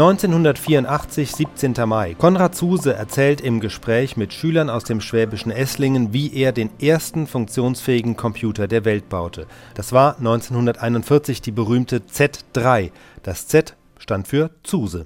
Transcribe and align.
1984, 0.00 1.30
17. 1.30 1.74
Mai. 1.86 2.14
Konrad 2.14 2.54
Zuse 2.54 2.94
erzählt 2.94 3.42
im 3.42 3.60
Gespräch 3.60 4.16
mit 4.16 4.32
Schülern 4.32 4.70
aus 4.70 4.84
dem 4.84 5.02
schwäbischen 5.02 5.52
Esslingen, 5.52 6.14
wie 6.14 6.32
er 6.32 6.52
den 6.52 6.70
ersten 6.80 7.26
funktionsfähigen 7.26 8.16
Computer 8.16 8.66
der 8.66 8.86
Welt 8.86 9.10
baute. 9.10 9.46
Das 9.74 9.92
war 9.92 10.16
1941 10.16 11.42
die 11.42 11.50
berühmte 11.50 11.98
Z3. 11.98 12.92
Das 13.22 13.46
Z 13.46 13.76
stand 13.98 14.26
für 14.26 14.52
Zuse. 14.62 15.04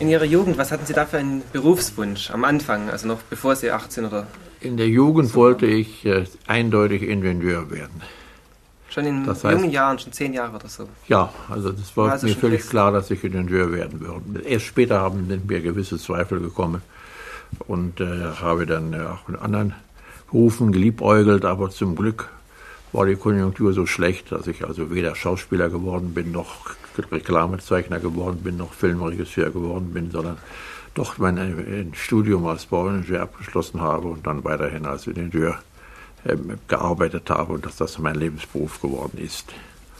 In 0.00 0.08
Ihrer 0.08 0.24
Jugend, 0.24 0.58
was 0.58 0.72
hatten 0.72 0.84
Sie 0.84 0.92
da 0.92 1.06
für 1.06 1.18
einen 1.18 1.42
Berufswunsch 1.52 2.32
am 2.32 2.42
Anfang, 2.42 2.90
also 2.90 3.06
noch 3.06 3.22
bevor 3.30 3.54
Sie 3.54 3.70
18 3.70 4.06
oder? 4.06 4.26
In 4.60 4.76
der 4.76 4.88
Jugend 4.88 5.32
wollte 5.36 5.66
ich 5.66 6.04
äh, 6.04 6.24
eindeutig 6.48 7.02
Ingenieur 7.02 7.70
werden. 7.70 8.02
Schon 8.96 9.04
in 9.04 9.26
das 9.26 9.44
heißt, 9.44 9.58
jungen 9.58 9.70
Jahren, 9.70 9.98
schon 9.98 10.10
zehn 10.10 10.32
Jahre 10.32 10.56
oder 10.56 10.68
so? 10.68 10.88
Ja, 11.06 11.30
also 11.50 11.70
das 11.70 11.94
war 11.98 12.12
also 12.12 12.26
mir 12.26 12.34
völlig 12.34 12.60
fest. 12.60 12.70
klar, 12.70 12.92
dass 12.92 13.10
ich 13.10 13.22
Ingenieur 13.22 13.70
werden 13.70 14.00
würde. 14.00 14.40
Erst 14.48 14.64
später 14.64 15.02
haben 15.02 15.26
mir 15.26 15.60
gewisse 15.60 15.98
Zweifel 15.98 16.40
gekommen 16.40 16.80
und 17.68 18.00
äh, 18.00 18.06
habe 18.40 18.64
dann 18.64 18.94
äh, 18.94 19.00
auch 19.00 19.28
in 19.28 19.36
anderen 19.36 19.74
Berufen 20.30 20.72
geliebäugelt, 20.72 21.44
aber 21.44 21.68
zum 21.68 21.94
Glück 21.94 22.30
war 22.92 23.04
die 23.04 23.16
Konjunktur 23.16 23.74
so 23.74 23.84
schlecht, 23.84 24.32
dass 24.32 24.46
ich 24.46 24.64
also 24.64 24.90
weder 24.90 25.14
Schauspieler 25.14 25.68
geworden 25.68 26.14
bin, 26.14 26.32
noch 26.32 26.70
Reklamezeichner 27.12 28.00
geworden 28.00 28.40
bin, 28.42 28.56
noch 28.56 28.72
Filmregisseur 28.72 29.50
geworden 29.50 29.92
bin, 29.92 30.10
sondern 30.10 30.38
doch 30.94 31.18
mein 31.18 31.36
äh, 31.36 31.84
Studium 31.94 32.46
als 32.46 32.64
Bauingenieur 32.64 33.20
abgeschlossen 33.20 33.82
habe 33.82 34.08
und 34.08 34.26
dann 34.26 34.42
weiterhin 34.42 34.86
als 34.86 35.06
Ingenieur 35.06 35.58
ähm, 36.28 36.58
gearbeitet 36.68 37.30
habe 37.30 37.52
und 37.52 37.66
dass 37.66 37.76
das 37.76 37.98
mein 37.98 38.14
Lebensberuf 38.14 38.80
geworden 38.80 39.18
ist. 39.18 39.46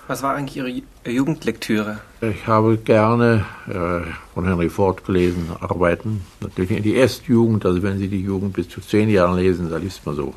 Was 0.08 0.22
war 0.22 0.34
eigentlich 0.34 0.56
Ihre 0.56 1.10
Jugendlektüre? 1.10 1.98
Ich 2.20 2.46
habe 2.46 2.76
gerne 2.76 3.44
äh, 3.66 4.08
von 4.34 4.46
Henry 4.46 4.70
Ford 4.70 5.04
gelesen, 5.04 5.50
Arbeiten. 5.60 6.24
Natürlich 6.40 6.70
in 6.70 6.82
die 6.84 6.94
Erstjugend, 6.94 7.66
also 7.66 7.82
wenn 7.82 7.98
Sie 7.98 8.06
die 8.06 8.22
Jugend 8.22 8.52
bis 8.52 8.68
zu 8.68 8.80
zehn 8.80 9.08
Jahren 9.08 9.36
lesen, 9.36 9.68
da 9.68 9.78
liest 9.78 10.06
man 10.06 10.14
so 10.14 10.34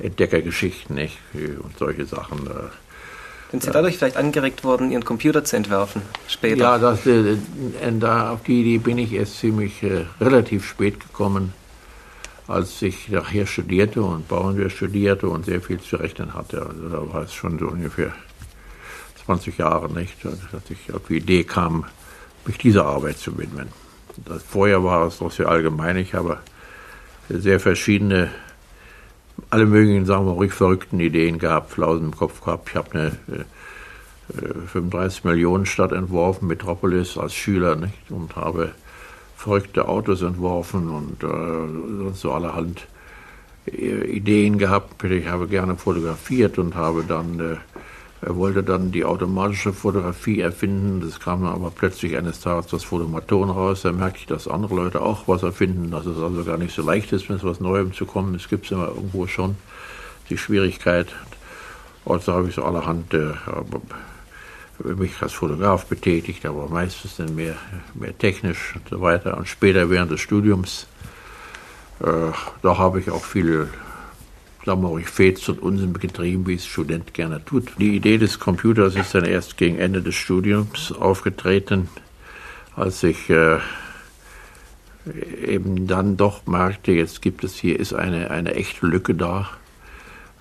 Entdeckergeschichten 0.00 0.94
nicht? 0.94 1.18
und 1.34 1.76
solche 1.76 2.06
Sachen. 2.06 2.46
Äh, 2.46 2.70
sind 3.50 3.62
Sie 3.62 3.70
dadurch 3.70 3.96
vielleicht 3.98 4.16
angeregt 4.16 4.62
worden, 4.62 4.92
Ihren 4.92 5.04
Computer 5.04 5.44
zu 5.44 5.56
entwerfen 5.56 6.02
später? 6.28 6.62
Ja, 6.62 6.78
das, 6.78 7.06
äh, 7.06 7.36
da, 7.98 8.32
auf 8.32 8.44
die 8.44 8.60
Idee 8.60 8.78
bin 8.78 8.98
ich 8.98 9.12
erst 9.12 9.38
ziemlich 9.38 9.82
äh, 9.82 10.04
relativ 10.20 10.64
spät 10.64 11.00
gekommen 11.00 11.52
als 12.48 12.80
ich 12.82 13.08
nachher 13.08 13.46
studierte 13.46 14.02
und 14.02 14.28
Bauingenieur 14.28 14.70
studierte 14.70 15.28
und 15.28 15.44
sehr 15.44 15.60
viel 15.60 15.80
zu 15.80 15.96
rechnen 15.96 16.34
hatte. 16.34 16.64
Also 16.64 16.88
da 16.88 17.12
war 17.12 17.22
es 17.22 17.34
schon 17.34 17.58
so 17.58 17.66
ungefähr 17.66 18.12
20 19.24 19.58
Jahre 19.58 19.92
nicht, 19.92 20.24
dass 20.24 20.38
ich 20.70 20.92
auf 20.94 21.02
die 21.08 21.16
Idee 21.16 21.44
kam, 21.44 21.84
mich 22.44 22.58
dieser 22.58 22.86
Arbeit 22.86 23.18
zu 23.18 23.36
widmen. 23.36 23.68
Das, 24.24 24.42
vorher 24.42 24.84
war 24.84 25.06
es 25.08 25.20
noch 25.20 25.32
sehr 25.32 25.48
allgemein. 25.48 25.96
Ich 25.96 26.14
habe 26.14 26.38
sehr 27.28 27.58
verschiedene, 27.58 28.30
alle 29.50 29.66
möglichen, 29.66 30.06
sagen 30.06 30.26
wir 30.26 30.32
ruhig 30.32 30.52
verrückten 30.52 31.00
Ideen 31.00 31.38
gehabt, 31.38 31.72
Flausen 31.72 32.06
im 32.06 32.16
Kopf 32.16 32.42
gehabt. 32.42 32.68
Ich 32.70 32.76
habe 32.76 32.92
eine 32.92 33.44
äh, 34.32 34.66
35 34.68 35.24
Millionen 35.24 35.66
Stadt 35.66 35.90
entworfen, 35.90 36.46
Metropolis 36.46 37.18
als 37.18 37.34
Schüler, 37.34 37.74
nicht? 37.74 38.10
und 38.10 38.36
habe 38.36 38.72
verrückte 39.36 39.86
Autos 39.86 40.22
entworfen 40.22 40.88
und 40.88 41.22
äh, 41.22 42.02
sonst 42.02 42.20
so 42.20 42.32
allerhand 42.32 42.86
äh, 43.66 44.04
Ideen 44.06 44.58
gehabt. 44.58 45.04
Ich 45.04 45.28
habe 45.28 45.46
gerne 45.46 45.76
fotografiert 45.76 46.58
und 46.58 46.74
habe 46.74 47.04
dann, 47.06 47.38
äh, 47.40 47.56
wollte 48.22 48.62
dann 48.62 48.92
die 48.92 49.04
automatische 49.04 49.74
Fotografie 49.74 50.40
erfinden. 50.40 51.02
Das 51.02 51.20
kam 51.20 51.44
dann 51.44 51.52
aber 51.52 51.70
plötzlich 51.70 52.16
eines 52.16 52.40
Tages 52.40 52.68
das 52.68 52.84
Fotomaton 52.84 53.50
raus. 53.50 53.82
Da 53.82 53.92
merkte 53.92 54.20
ich, 54.20 54.26
dass 54.26 54.48
andere 54.48 54.74
Leute 54.74 55.02
auch 55.02 55.28
was 55.28 55.42
erfinden, 55.42 55.90
dass 55.90 56.06
es 56.06 56.20
also 56.20 56.42
gar 56.42 56.56
nicht 56.56 56.74
so 56.74 56.82
leicht 56.82 57.12
ist, 57.12 57.28
mit 57.28 57.38
etwas 57.38 57.60
Neuem 57.60 57.92
zu 57.92 58.06
kommen. 58.06 58.34
Es 58.34 58.48
gibt 58.48 58.70
immer 58.72 58.88
irgendwo 58.88 59.26
schon, 59.26 59.56
die 60.30 60.38
Schwierigkeit. 60.38 61.08
Und 62.04 62.22
so 62.22 62.32
habe 62.32 62.48
ich 62.48 62.54
so 62.54 62.64
allerhand 62.64 63.12
äh, 63.12 63.32
mich 64.84 65.20
als 65.22 65.32
Fotograf 65.32 65.86
betätigt, 65.86 66.44
aber 66.46 66.68
meistens 66.68 67.16
dann 67.16 67.34
mehr, 67.34 67.56
mehr 67.94 68.16
technisch 68.16 68.74
und 68.76 68.88
so 68.88 69.00
weiter. 69.00 69.36
Und 69.36 69.48
später 69.48 69.90
während 69.90 70.10
des 70.10 70.20
Studiums, 70.20 70.86
äh, 72.00 72.32
da 72.62 72.78
habe 72.78 73.00
ich 73.00 73.10
auch 73.10 73.24
viele, 73.24 73.68
sagen 74.64 74.82
wir 74.82 74.90
mal, 74.90 75.02
Fets 75.02 75.48
und 75.48 75.60
Unsinn 75.60 75.94
getrieben, 75.94 76.46
wie 76.46 76.54
es 76.54 76.66
Student 76.66 77.14
gerne 77.14 77.44
tut. 77.44 77.72
Die 77.78 77.96
Idee 77.96 78.18
des 78.18 78.38
Computers 78.38 78.94
ist 78.96 79.14
dann 79.14 79.24
erst 79.24 79.56
gegen 79.56 79.78
Ende 79.78 80.02
des 80.02 80.14
Studiums 80.14 80.92
aufgetreten, 80.92 81.88
als 82.74 83.02
ich 83.02 83.30
äh, 83.30 83.58
eben 85.44 85.86
dann 85.86 86.16
doch 86.16 86.46
merkte, 86.46 86.92
jetzt 86.92 87.22
gibt 87.22 87.44
es 87.44 87.54
hier 87.54 87.78
ist 87.78 87.92
eine, 87.92 88.30
eine 88.30 88.54
echte 88.54 88.86
Lücke 88.86 89.14
da 89.14 89.48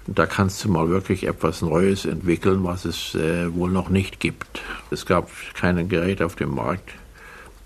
da 0.08 0.26
kannst 0.26 0.64
du 0.64 0.70
mal 0.70 0.90
wirklich 0.90 1.26
etwas 1.26 1.62
Neues 1.62 2.06
entwickeln, 2.06 2.64
was 2.64 2.86
es 2.86 3.16
äh, 3.16 3.54
wohl 3.54 3.72
noch 3.72 3.90
nicht 3.90 4.20
gibt. 4.20 4.62
Es 4.92 5.06
gab 5.06 5.30
kein 5.56 5.90
Gerät 5.90 6.22
auf 6.22 6.36
dem 6.36 6.54
Markt, 6.54 6.92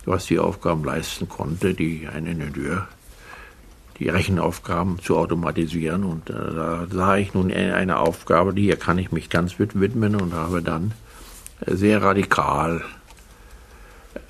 was 0.05 0.25
die 0.27 0.39
Aufgaben 0.39 0.83
leisten 0.83 1.27
konnte, 1.27 1.73
die 1.73 2.07
ein 2.07 2.25
Ingenieur, 2.25 2.87
die 3.99 4.07
Rechenaufgaben 4.07 4.99
zu 4.99 5.17
automatisieren. 5.17 6.05
Und 6.05 6.29
äh, 6.29 6.33
da 6.33 6.87
sah 6.89 7.17
ich 7.17 7.33
nun 7.33 7.51
eine 7.51 7.99
Aufgabe, 7.99 8.53
die 8.53 8.63
hier 8.63 8.77
kann 8.77 8.97
ich 8.97 9.11
mich 9.11 9.29
ganz 9.29 9.59
widmen 9.59 10.15
und 10.15 10.33
habe 10.33 10.61
dann 10.61 10.93
sehr 11.65 12.01
radikal 12.01 12.81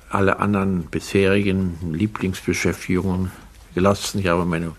alle 0.08 0.40
anderen 0.40 0.86
bisherigen 0.86 1.78
Lieblingsbeschäftigungen 1.92 3.30
gelassen. 3.76 4.18
Ich 4.18 4.26
habe 4.26 4.44
meine 4.44 4.72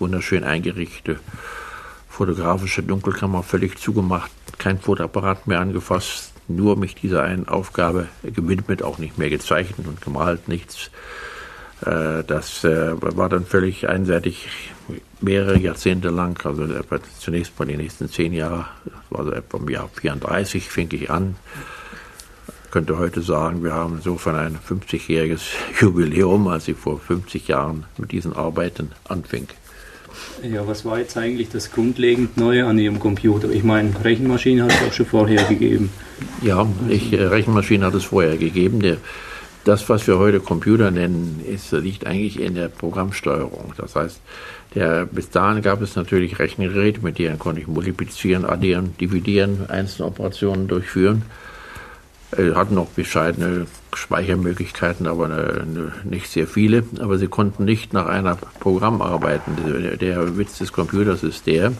wunderschön 0.00 0.42
eingerichtete 0.42 1.20
fotografische 2.16 2.82
Dunkelkammer 2.82 3.42
völlig 3.42 3.78
zugemacht, 3.78 4.30
kein 4.56 4.78
Fotoapparat 4.78 5.46
mehr 5.46 5.60
angefasst, 5.60 6.32
nur 6.48 6.76
mich 6.76 6.94
dieser 6.94 7.22
einen 7.22 7.46
Aufgabe 7.46 8.08
gewidmet, 8.22 8.82
auch 8.82 8.96
nicht 8.96 9.18
mehr 9.18 9.28
gezeichnet 9.28 9.86
und 9.86 10.00
gemalt, 10.00 10.48
nichts. 10.48 10.90
Äh, 11.82 12.24
das 12.24 12.64
äh, 12.64 12.94
war 13.00 13.28
dann 13.28 13.44
völlig 13.44 13.86
einseitig 13.90 14.48
mehrere 15.20 15.58
Jahrzehnte 15.58 16.08
lang, 16.08 16.40
also 16.46 16.62
etwa 16.64 17.00
zunächst 17.18 17.58
mal 17.58 17.66
die 17.66 17.76
nächsten 17.76 18.08
zehn 18.08 18.32
Jahre, 18.32 18.66
das 18.86 18.94
war 19.10 19.24
so 19.24 19.32
etwa 19.32 19.58
im 19.58 19.68
Jahr 19.68 19.90
34 19.92 20.70
fing 20.70 20.88
ich 20.92 21.10
an. 21.10 21.36
Ich 22.64 22.70
könnte 22.70 22.96
heute 22.96 23.20
sagen, 23.20 23.62
wir 23.62 23.74
haben 23.74 23.96
insofern 23.96 24.36
ein 24.36 24.58
50-jähriges 24.66 25.42
Jubiläum, 25.80 26.48
als 26.48 26.66
ich 26.66 26.78
vor 26.78 26.98
50 26.98 27.48
Jahren 27.48 27.84
mit 27.98 28.12
diesen 28.12 28.32
Arbeiten 28.34 28.92
anfing. 29.06 29.48
Ja, 30.42 30.66
was 30.66 30.84
war 30.84 30.98
jetzt 30.98 31.16
eigentlich 31.16 31.48
das 31.48 31.72
grundlegend 31.72 32.36
Neue 32.36 32.66
an 32.66 32.78
Ihrem 32.78 33.00
Computer? 33.00 33.50
Ich 33.50 33.64
meine, 33.64 33.92
Rechenmaschine 34.04 34.64
hat 34.64 34.72
es 34.72 34.88
auch 34.88 34.92
schon 34.92 35.06
vorher 35.06 35.44
gegeben. 35.44 35.90
Ja, 36.42 36.66
ich, 36.88 37.12
äh, 37.12 37.22
Rechenmaschine 37.22 37.86
hat 37.86 37.94
es 37.94 38.04
vorher 38.04 38.36
gegeben. 38.36 38.80
Der, 38.80 38.98
das, 39.64 39.88
was 39.88 40.06
wir 40.06 40.18
heute 40.18 40.40
Computer 40.40 40.90
nennen, 40.90 41.44
ist, 41.46 41.72
liegt 41.72 42.06
eigentlich 42.06 42.40
in 42.40 42.54
der 42.54 42.68
Programmsteuerung. 42.68 43.72
Das 43.76 43.96
heißt, 43.96 44.20
der, 44.74 45.06
bis 45.06 45.30
dahin 45.30 45.62
gab 45.62 45.82
es 45.82 45.96
natürlich 45.96 46.38
Rechengeräte, 46.38 47.00
mit 47.00 47.18
denen 47.18 47.38
konnte 47.38 47.60
ich 47.60 47.66
multiplizieren, 47.66 48.44
addieren, 48.44 48.94
dividieren, 49.00 49.68
einzelne 49.68 50.08
Operationen 50.08 50.68
durchführen. 50.68 51.22
Hatten 52.32 52.74
noch 52.74 52.88
bescheidene 52.88 53.66
Speichermöglichkeiten, 53.94 55.06
aber 55.06 55.64
nicht 56.04 56.28
sehr 56.28 56.46
viele. 56.46 56.82
Aber 56.98 57.18
sie 57.18 57.28
konnten 57.28 57.64
nicht 57.64 57.92
nach 57.92 58.06
einer 58.06 58.36
Programm 58.60 59.00
arbeiten. 59.00 59.56
Der, 60.00 60.36
Witz 60.36 60.58
des 60.58 60.72
Computers 60.72 61.22
ist 61.22 61.46
der, 61.46 61.72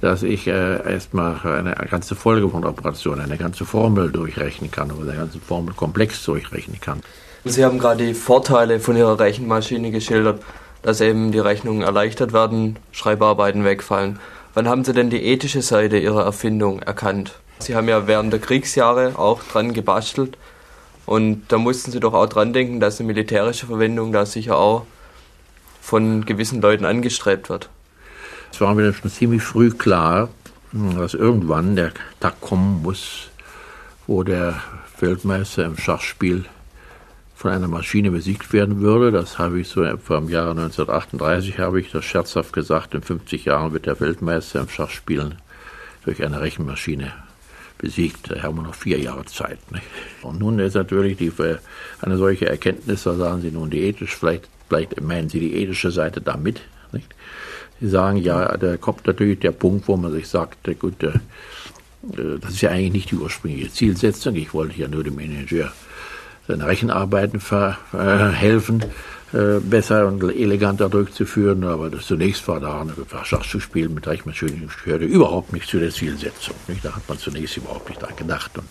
dass 0.00 0.22
ich 0.22 0.46
äh, 0.46 0.92
erstmal 0.92 1.38
eine 1.44 1.74
ganze 1.88 2.14
Folge 2.14 2.48
von 2.48 2.64
Operationen, 2.64 3.20
eine 3.20 3.36
ganze 3.36 3.64
Formel 3.64 4.10
durchrechnen 4.10 4.70
kann 4.70 4.90
oder 4.90 5.10
eine 5.10 5.20
ganze 5.20 5.38
Formelkomplex 5.38 6.24
durchrechnen 6.24 6.80
kann. 6.80 7.00
Sie 7.44 7.64
haben 7.64 7.78
gerade 7.78 8.06
die 8.06 8.14
Vorteile 8.14 8.80
von 8.80 8.96
Ihrer 8.96 9.18
Rechenmaschine 9.18 9.90
geschildert, 9.90 10.42
dass 10.82 11.00
eben 11.00 11.32
die 11.32 11.38
Rechnungen 11.38 11.82
erleichtert 11.82 12.32
werden, 12.32 12.76
Schreibarbeiten 12.92 13.64
wegfallen. 13.64 14.18
Wann 14.54 14.68
haben 14.68 14.84
Sie 14.84 14.92
denn 14.92 15.10
die 15.10 15.24
ethische 15.24 15.62
Seite 15.62 15.98
Ihrer 15.98 16.24
Erfindung 16.24 16.80
erkannt? 16.80 17.38
Sie 17.60 17.74
haben 17.74 17.88
ja 17.88 18.06
während 18.06 18.32
der 18.32 18.40
Kriegsjahre 18.40 19.18
auch 19.18 19.42
dran 19.42 19.72
gebastelt 19.72 20.36
und 21.06 21.44
da 21.48 21.58
mussten 21.58 21.90
Sie 21.90 22.00
doch 22.00 22.14
auch 22.14 22.28
dran 22.28 22.52
denken, 22.52 22.80
dass 22.80 23.00
eine 23.00 23.06
militärische 23.06 23.66
Verwendung 23.66 24.12
da 24.12 24.26
sicher 24.26 24.56
auch 24.56 24.86
von 25.80 26.26
gewissen 26.26 26.60
Leuten 26.60 26.84
angestrebt 26.84 27.48
wird. 27.48 27.70
Es 28.52 28.60
war 28.60 28.74
mir 28.74 28.92
schon 28.92 29.10
ziemlich 29.10 29.42
früh 29.42 29.70
klar, 29.70 30.28
dass 30.72 31.14
irgendwann 31.14 31.76
der 31.76 31.92
Tag 32.20 32.40
kommen 32.40 32.82
muss, 32.82 33.30
wo 34.06 34.22
der 34.22 34.60
Weltmeister 35.00 35.64
im 35.64 35.78
Schachspiel 35.78 36.44
von 37.34 37.52
einer 37.52 37.68
Maschine 37.68 38.10
besiegt 38.10 38.52
werden 38.52 38.80
würde. 38.80 39.12
Das 39.12 39.38
habe 39.38 39.60
ich 39.60 39.68
so 39.68 39.82
etwa 39.82 40.18
im 40.18 40.28
Jahre 40.28 40.50
1938 40.50 41.58
habe 41.58 41.80
ich 41.80 41.90
das 41.90 42.04
scherzhaft 42.04 42.52
gesagt. 42.52 42.94
In 42.94 43.02
50 43.02 43.44
Jahren 43.46 43.72
wird 43.72 43.86
der 43.86 44.00
Weltmeister 44.00 44.60
im 44.60 44.68
Schachspielen 44.68 45.36
durch 46.04 46.22
eine 46.22 46.40
Rechenmaschine 46.40 47.12
besiegt. 47.78 48.30
Da 48.30 48.42
haben 48.42 48.56
wir 48.56 48.62
noch 48.62 48.74
vier 48.74 48.98
Jahre 48.98 49.24
Zeit. 49.24 49.58
Nicht? 49.70 49.84
Und 50.22 50.38
nun 50.40 50.58
ist 50.58 50.74
natürlich 50.74 51.16
die, 51.16 51.32
eine 52.00 52.16
solche 52.18 52.48
Erkenntnis, 52.48 53.04
da 53.04 53.14
sagen 53.14 53.40
Sie 53.42 53.50
nun 53.50 53.70
die 53.70 53.82
ethisch, 53.82 54.14
vielleicht, 54.14 54.48
vielleicht 54.68 55.00
meinen 55.00 55.28
Sie 55.28 55.40
die 55.40 55.54
ethische 55.54 55.90
Seite 55.90 56.20
damit. 56.20 56.60
Nicht? 56.92 57.08
Sie 57.80 57.88
sagen, 57.88 58.18
ja, 58.18 58.56
da 58.56 58.76
kommt 58.76 59.06
natürlich 59.06 59.38
der 59.40 59.52
Punkt, 59.52 59.88
wo 59.88 59.96
man 59.96 60.12
sich 60.12 60.28
sagt, 60.28 60.58
gut, 60.80 61.02
äh, 61.02 61.12
das 62.40 62.52
ist 62.52 62.60
ja 62.60 62.70
eigentlich 62.70 62.92
nicht 62.92 63.10
die 63.12 63.16
ursprüngliche 63.16 63.72
Zielsetzung. 63.72 64.34
Ich 64.36 64.54
wollte 64.54 64.78
ja 64.80 64.88
nur 64.88 65.04
dem 65.04 65.18
Ingenieur 65.18 65.72
seine 66.46 66.66
Rechenarbeiten 66.66 67.40
verhelfen. 67.40 68.82
Äh, 68.82 68.86
äh, 69.32 69.60
besser 69.60 70.06
und 70.06 70.22
eleganter 70.22 70.88
durchzuführen. 70.88 71.64
Aber 71.64 71.90
das 71.90 72.06
zunächst 72.06 72.46
war 72.48 72.60
da 72.60 72.86
Schach 73.24 73.46
zu 73.46 73.60
spielen 73.60 73.94
mit 73.94 74.06
Reichmaschinen 74.06 74.70
gehörte 74.84 75.04
überhaupt 75.04 75.52
nicht 75.52 75.68
zu 75.68 75.78
der 75.78 75.90
Zielsetzung. 75.90 76.54
Nicht? 76.66 76.84
Da 76.84 76.96
hat 76.96 77.08
man 77.08 77.18
zunächst 77.18 77.56
überhaupt 77.56 77.88
nicht 77.88 78.00
dran 78.00 78.16
gedacht. 78.16 78.56
Und 78.56 78.66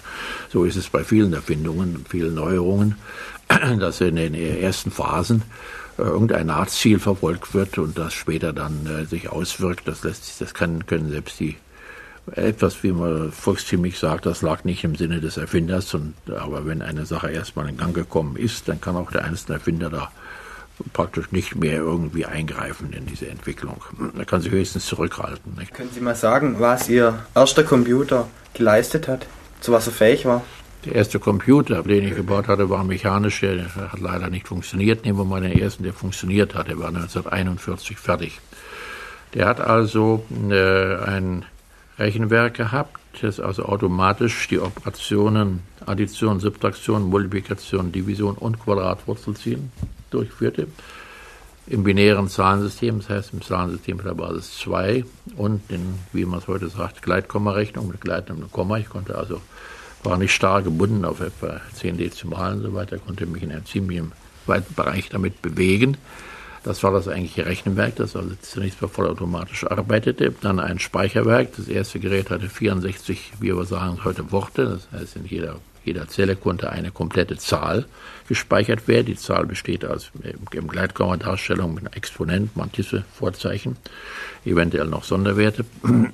so 0.49 0.65
ist 0.65 0.75
es 0.75 0.89
bei 0.89 1.03
vielen 1.03 1.33
Erfindungen, 1.33 2.05
vielen 2.09 2.35
Neuerungen, 2.35 2.95
dass 3.79 4.01
in 4.01 4.15
den 4.15 4.33
ersten 4.33 4.91
Phasen 4.91 5.43
äh, 5.97 6.01
irgendeine 6.01 6.53
Art 6.53 6.71
Ziel 6.71 6.99
verfolgt 6.99 7.53
wird 7.53 7.77
und 7.77 7.97
das 7.97 8.13
später 8.13 8.53
dann 8.53 8.87
äh, 8.87 9.05
sich 9.05 9.29
auswirkt. 9.29 9.87
Das 9.87 10.03
lässt 10.03 10.25
sich, 10.25 10.37
das 10.39 10.53
kann, 10.53 10.85
können 10.85 11.09
selbst 11.09 11.39
die 11.39 11.55
etwas, 12.35 12.83
wie 12.83 12.91
man 12.91 13.31
volksziemlich 13.31 13.97
sagt, 13.99 14.25
das 14.25 14.41
lag 14.41 14.63
nicht 14.65 14.83
im 14.83 14.95
Sinne 14.95 15.21
des 15.21 15.37
Erfinders. 15.37 15.93
Und, 15.93 16.13
aber 16.35 16.65
wenn 16.65 16.81
eine 16.81 17.05
Sache 17.05 17.31
erstmal 17.31 17.69
in 17.69 17.77
Gang 17.77 17.95
gekommen 17.95 18.35
ist, 18.35 18.67
dann 18.67 18.81
kann 18.81 18.95
auch 18.95 19.11
der 19.11 19.23
einzelne 19.23 19.55
Erfinder 19.55 19.89
da 19.89 20.11
praktisch 20.93 21.31
nicht 21.31 21.55
mehr 21.55 21.77
irgendwie 21.77 22.25
eingreifen 22.25 22.93
in 22.93 23.05
diese 23.05 23.27
Entwicklung. 23.27 23.81
Er 24.17 24.25
kann 24.25 24.41
sich 24.41 24.51
höchstens 24.51 24.85
zurückhalten. 24.85 25.55
Nicht? 25.57 25.73
Können 25.73 25.89
Sie 25.93 26.01
mal 26.01 26.15
sagen, 26.15 26.57
was 26.59 26.89
Ihr 26.89 27.19
erster 27.35 27.63
Computer 27.63 28.27
geleistet 28.53 29.07
hat, 29.07 29.25
zu 29.59 29.71
was 29.71 29.87
er 29.87 29.93
fähig 29.93 30.25
war? 30.25 30.43
Der 30.85 30.95
erste 30.95 31.19
Computer, 31.19 31.83
den 31.83 32.07
ich 32.07 32.15
gebaut 32.15 32.47
hatte, 32.47 32.69
war 32.69 32.83
mechanisch. 32.83 33.41
Der 33.41 33.75
hat 33.75 33.99
leider 33.99 34.29
nicht 34.29 34.47
funktioniert. 34.47 35.05
Nehmen 35.05 35.17
wir 35.17 35.25
mal 35.25 35.41
den 35.41 35.59
ersten, 35.59 35.83
der 35.83 35.93
funktioniert 35.93 36.55
hat. 36.55 36.67
Der 36.67 36.79
war 36.79 36.89
1941 36.89 37.97
fertig. 37.97 38.39
Der 39.33 39.47
hat 39.47 39.59
also 39.59 40.23
äh, 40.49 40.95
ein 40.97 41.45
Rechenwerk 41.99 42.53
gehabt, 42.53 42.99
das 43.21 43.39
also 43.39 43.65
automatisch 43.65 44.47
die 44.47 44.59
Operationen 44.59 45.61
Addition, 45.85 46.39
Subtraktion, 46.39 47.03
Multiplikation, 47.03 47.91
Division 47.91 48.35
und 48.35 48.59
Quadratwurzelziehen 48.59 49.71
durchführte. 50.09 50.67
Im 51.67 51.83
binären 51.83 52.29
Zahlensystem, 52.29 52.99
das 52.99 53.09
heißt 53.09 53.33
im 53.33 53.41
Zahlensystem 53.41 54.01
der 54.01 54.13
Basis 54.13 54.57
2 54.59 55.03
und 55.35 55.61
in, 55.69 55.95
wie 56.13 56.25
man 56.25 56.39
es 56.39 56.47
heute 56.47 56.69
sagt, 56.69 57.01
Gleitkomma-Rechnung 57.01 57.89
mit 57.89 57.99
gleitendem 57.99 58.49
Komma. 58.51 58.77
Ich 58.77 58.87
konnte 58.87 59.17
also, 59.17 59.41
war 60.03 60.17
nicht 60.17 60.33
starr 60.33 60.61
gebunden 60.61 61.03
auf 61.03 61.19
etwa 61.19 61.59
10 61.73 61.97
Dezimalen 61.97 62.59
und 62.59 62.63
so 62.63 62.73
weiter, 62.73 62.97
konnte 62.99 63.25
mich 63.25 63.43
in 63.43 63.51
einem 63.51 63.65
ziemlich 63.65 64.01
weiten 64.45 64.73
Bereich 64.75 65.09
damit 65.09 65.41
bewegen. 65.41 65.97
Das 66.63 66.83
war 66.83 66.91
das 66.91 67.07
eigentliche 67.07 67.45
Rechenwerk, 67.45 67.95
das 67.95 68.15
also 68.15 68.31
zunächst 68.41 68.81
mal 68.81 68.87
vollautomatisch 68.87 69.65
arbeitete. 69.65 70.33
Dann 70.41 70.59
ein 70.59 70.79
Speicherwerk. 70.79 71.55
Das 71.55 71.67
erste 71.67 71.99
Gerät 71.99 72.29
hatte 72.29 72.49
64, 72.49 73.33
wie 73.39 73.55
wir 73.55 73.65
sagen 73.65 74.03
heute, 74.03 74.31
Worte. 74.31 74.65
Das 74.91 74.99
heißt, 74.99 75.15
in 75.15 75.25
jeder 75.25 75.59
jeder 75.87 76.07
Zelle 76.07 76.35
konnte 76.35 76.69
eine 76.71 76.91
komplette 76.91 77.37
Zahl 77.37 77.85
gespeichert 78.27 78.87
werden. 78.87 79.07
Die 79.07 79.15
Zahl 79.15 79.45
besteht 79.45 79.85
aus 79.85 80.11
im 80.51 80.67
Gleitkomma-Darstellung 80.67 81.73
mit 81.73 81.85
einem 81.85 81.93
Exponent, 81.93 82.55
Mantisse, 82.55 83.05
Vorzeichen, 83.13 83.77
eventuell 84.45 84.87
noch 84.87 85.03
Sonderwerte. 85.03 85.65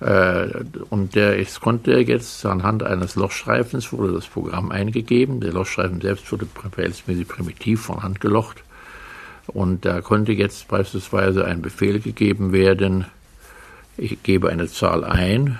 Äh, 0.00 0.62
und 0.90 1.16
der, 1.16 1.40
es 1.40 1.58
konnte 1.58 1.98
jetzt 1.98 2.46
anhand 2.46 2.84
eines 2.84 3.16
Lochstreifens 3.16 3.92
wurde 3.92 4.12
das 4.12 4.28
Programm 4.28 4.70
eingegeben. 4.70 5.40
Der 5.40 5.52
Lochstreifen 5.52 6.00
selbst 6.00 6.30
wurde 6.30 6.46
verhältnismäßig 6.46 7.26
primitiv 7.26 7.82
von 7.82 8.04
Hand 8.04 8.20
gelocht. 8.20 8.62
Und 9.48 9.84
da 9.84 10.00
konnte 10.00 10.30
jetzt 10.30 10.68
beispielsweise 10.68 11.44
ein 11.46 11.62
Befehl 11.62 11.98
gegeben 11.98 12.52
werden, 12.52 13.06
ich 13.96 14.22
gebe 14.22 14.50
eine 14.50 14.68
Zahl 14.68 15.02
ein, 15.02 15.58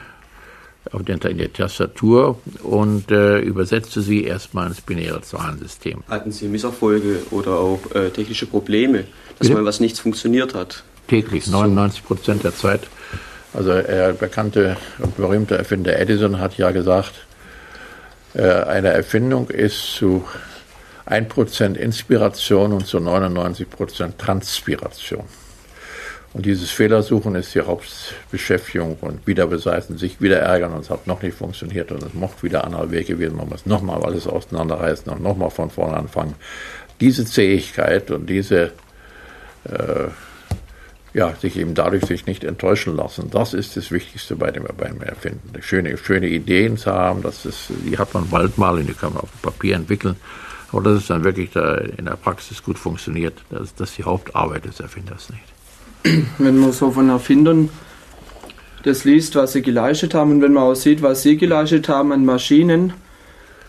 auf 0.93 1.03
der, 1.03 1.23
in 1.25 1.39
der 1.39 1.53
Tastatur 1.53 2.39
und 2.63 3.11
äh, 3.11 3.39
übersetzte 3.39 4.01
sie 4.01 4.25
erstmal 4.25 4.69
ins 4.69 4.81
binäre 4.81 5.21
Zahlensystem. 5.21 6.03
Hatten 6.09 6.33
Sie 6.33 6.49
Misserfolge 6.49 7.23
oder 7.31 7.59
auch 7.59 7.81
äh, 7.95 8.11
technische 8.11 8.47
Probleme, 8.47 9.05
dass 9.39 9.49
Bitte? 9.49 9.55
mal 9.55 9.65
was 9.65 9.81
nichts 9.81 10.01
funktioniert 10.01 10.55
hat? 10.55 10.85
Täglich, 11.09 11.47
99 11.47 12.05
Prozent 12.05 12.45
der 12.45 12.55
Zeit. 12.55 12.83
Also 13.55 13.71
der 13.71 14.13
bekannte 14.13 14.77
und 14.99 15.17
berühmte 15.17 15.57
Erfinder 15.57 15.99
Edison 15.99 16.39
hat 16.39 16.59
ja 16.59 16.71
gesagt, 16.71 17.15
äh, 18.35 18.43
eine 18.43 18.89
Erfindung 18.89 19.49
ist 19.49 19.95
zu 19.95 20.25
1% 21.07 21.75
Inspiration 21.75 22.73
und 22.73 22.87
zu 22.87 22.99
99% 22.99 24.19
Transpiration. 24.19 25.25
Und 26.35 26.45
dieses 26.45 26.71
Fehlersuchen 26.71 27.35
ist 27.37 27.55
die 27.55 27.63
Hauptbeschäftigung 27.63 28.99
und 29.01 29.27
wieder 29.27 29.47
beseitigen, 29.47 29.99
sich 29.99 30.21
wieder 30.21 30.41
ärgern 30.41 30.75
und 30.75 30.81
es 30.81 30.91
hat 30.91 31.07
noch 31.07 31.23
nicht 31.23 31.37
funktioniert 31.37 31.91
und 31.91 32.03
es 32.03 32.13
mocht 32.13 32.43
wieder 32.43 32.65
andere 32.65 32.91
Wege 32.91 33.15
gewesen, 33.15 33.37
man 33.37 33.49
muss 33.49 33.65
nochmal 33.65 34.03
alles 34.03 34.27
auseinanderreißen 34.27 35.11
und 35.11 35.23
nochmal 35.23 35.51
von 35.51 35.71
vorne 35.71 35.97
anfangen. 35.97 36.35
Diese 37.01 37.25
Zähigkeit 37.25 38.11
und 38.11 38.29
diese, 38.29 38.73
äh, 39.65 40.09
ja, 41.15 41.35
sich 41.41 41.57
eben 41.57 41.75
dadurch 41.75 42.05
sich 42.05 42.27
nicht 42.27 42.45
enttäuschen 42.45 42.95
lassen, 42.95 43.31
das 43.31 43.55
ist 43.55 43.79
das 43.79 43.91
Wichtigste 43.91 44.37
bei 44.37 44.51
dem, 44.51 44.65
beim 44.77 45.01
Erfinden. 45.01 45.63
Schöne, 45.63 45.97
schöne 45.97 46.29
Ideen 46.29 46.77
zu 46.77 46.93
haben, 46.93 47.23
das 47.23 47.47
ist, 47.47 47.71
die 47.87 47.97
hat 47.97 48.13
man 48.13 48.29
bald 48.29 48.59
mal 48.59 48.77
und 48.77 48.87
die 48.87 48.93
kann 48.93 49.15
man 49.15 49.23
auf 49.23 49.31
dem 49.31 49.51
Papier 49.51 49.77
entwickeln. 49.77 50.17
Aber 50.73 50.83
dass 50.83 50.99
es 50.99 51.07
dann 51.07 51.25
wirklich 51.25 51.53
da 51.53 51.77
in 51.77 52.05
der 52.05 52.17
Praxis 52.17 52.63
gut 52.63 52.79
funktioniert, 52.79 53.43
das, 53.49 53.75
das 53.75 53.91
ist 53.91 53.99
die 53.99 54.05
Hauptarbeit 54.05 54.67
des 54.67 54.81
Erfinders 54.81 55.31
nicht 55.31 55.58
wenn 56.39 56.59
man 56.59 56.73
so 56.73 56.91
von 56.91 57.09
Erfindern 57.09 57.69
das 58.85 59.05
liest, 59.05 59.35
was 59.35 59.53
sie 59.53 59.63
geleistet 59.63 60.15
haben 60.15 60.33
und 60.33 60.43
wenn 60.43 60.53
man 60.53 60.65
auch 60.65 60.75
sieht, 60.75 61.03
was 61.03 61.23
sie 61.23 61.37
geleistet 61.37 61.89
haben 61.89 62.13
an 62.13 62.25
Maschinen, 62.25 62.93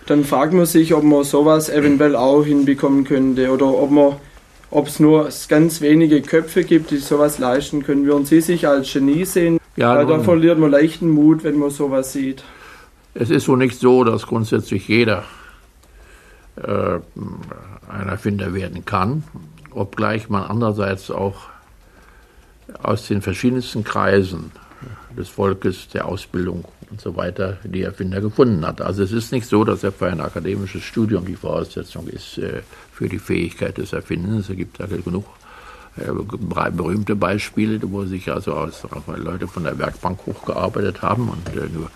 dann 0.05 0.23
fragt 0.23 0.53
man 0.53 0.65
sich, 0.65 0.93
ob 0.93 1.03
man 1.03 1.23
sowas 1.23 1.69
eventuell 1.69 2.15
auch 2.15 2.43
hinbekommen 2.43 3.03
könnte 3.03 3.51
oder 3.51 3.67
ob 3.67 3.91
man 3.91 4.13
ob 4.71 4.87
es 4.87 4.99
nur 4.99 5.29
ganz 5.47 5.81
wenige 5.81 6.21
Köpfe 6.21 6.63
gibt, 6.63 6.91
die 6.91 6.97
sowas 6.97 7.39
leisten 7.39 7.83
können. 7.83 8.05
Würden 8.05 8.25
Sie 8.25 8.41
sich 8.41 8.67
als 8.67 8.91
Genie 8.91 9.25
sehen? 9.25 9.59
Ja, 9.75 9.95
Weil 9.95 10.05
da 10.05 10.19
verliert 10.19 10.59
man 10.59 10.69
leichten 10.69 11.09
Mut, 11.09 11.43
wenn 11.43 11.57
man 11.57 11.71
sowas 11.71 12.13
sieht. 12.13 12.43
Es 13.15 13.29
ist 13.29 13.47
wohl 13.47 13.57
nicht 13.57 13.79
so, 13.79 14.03
dass 14.03 14.27
grundsätzlich 14.27 14.87
jeder 14.87 15.23
äh, 16.57 16.99
ein 17.89 18.07
Erfinder 18.07 18.53
werden 18.53 18.85
kann, 18.85 19.23
obgleich 19.71 20.29
man 20.29 20.43
andererseits 20.43 21.09
auch 21.09 21.47
aus 22.81 23.07
den 23.07 23.21
verschiedensten 23.21 23.83
Kreisen 23.83 24.51
des 25.17 25.29
Volkes, 25.29 25.89
der 25.89 26.05
Ausbildung 26.05 26.65
und 26.89 27.01
so 27.01 27.15
weiter 27.15 27.57
die 27.63 27.83
Erfinder 27.83 28.21
gefunden 28.21 28.65
hat. 28.65 28.81
Also 28.81 29.03
es 29.03 29.11
ist 29.11 29.31
nicht 29.31 29.47
so, 29.47 29.63
dass 29.63 29.81
für 29.81 30.07
ein 30.07 30.21
akademisches 30.21 30.83
Studium 30.83 31.25
die 31.25 31.35
Voraussetzung 31.35 32.07
ist 32.07 32.37
äh, 32.37 32.61
für 32.91 33.09
die 33.09 33.19
Fähigkeit 33.19 33.77
des 33.77 33.93
Erfindens. 33.93 34.49
Es 34.49 34.55
gibt 34.55 34.79
da 34.79 34.85
genug 34.85 35.25
äh, 35.97 36.11
berühmte 36.71 37.15
Beispiele, 37.15 37.79
wo 37.83 38.05
sich 38.05 38.31
also 38.31 38.69
Leute 39.17 39.47
von 39.47 39.63
der 39.63 39.77
Werkbank 39.77 40.19
hochgearbeitet 40.25 41.01
haben 41.01 41.29
und 41.29 41.47
äh, 41.55 41.67
nur 41.69 41.91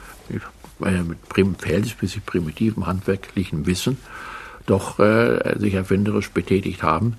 mit 0.80 1.62
verhältnismäßig 1.62 2.26
primitivem 2.26 2.86
handwerklichen 2.88 3.66
Wissen 3.66 3.98
doch 4.66 4.98
sich 4.98 5.74
erfinderisch 5.74 6.32
betätigt 6.32 6.84
haben. 6.84 7.16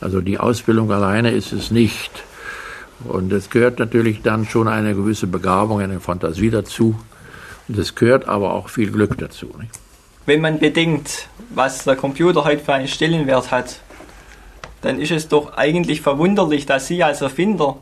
Also 0.00 0.20
die 0.20 0.38
Ausbildung 0.38 0.92
alleine 0.92 1.30
ist 1.32 1.52
es 1.52 1.70
nicht. 1.70 2.22
Und 3.04 3.32
es 3.32 3.50
gehört 3.50 3.78
natürlich 3.78 4.22
dann 4.22 4.46
schon 4.46 4.68
eine 4.68 4.94
gewisse 4.94 5.26
Begabung, 5.26 5.80
eine 5.80 6.00
Fantasie 6.00 6.50
dazu. 6.50 6.94
Und 7.68 7.78
es 7.78 7.94
gehört 7.94 8.28
aber 8.28 8.54
auch 8.54 8.68
viel 8.68 8.90
Glück 8.90 9.18
dazu. 9.18 9.46
Nicht? 9.58 9.72
Wenn 10.26 10.40
man 10.40 10.58
bedenkt, 10.58 11.28
was 11.50 11.84
der 11.84 11.96
Computer 11.96 12.44
heute 12.44 12.64
für 12.64 12.74
einen 12.74 12.88
Stellenwert 12.88 13.50
hat, 13.50 13.80
dann 14.82 15.00
ist 15.00 15.10
es 15.10 15.28
doch 15.28 15.56
eigentlich 15.56 16.00
verwunderlich, 16.00 16.66
dass 16.66 16.86
Sie 16.86 17.02
als 17.02 17.20
Erfinder 17.22 17.78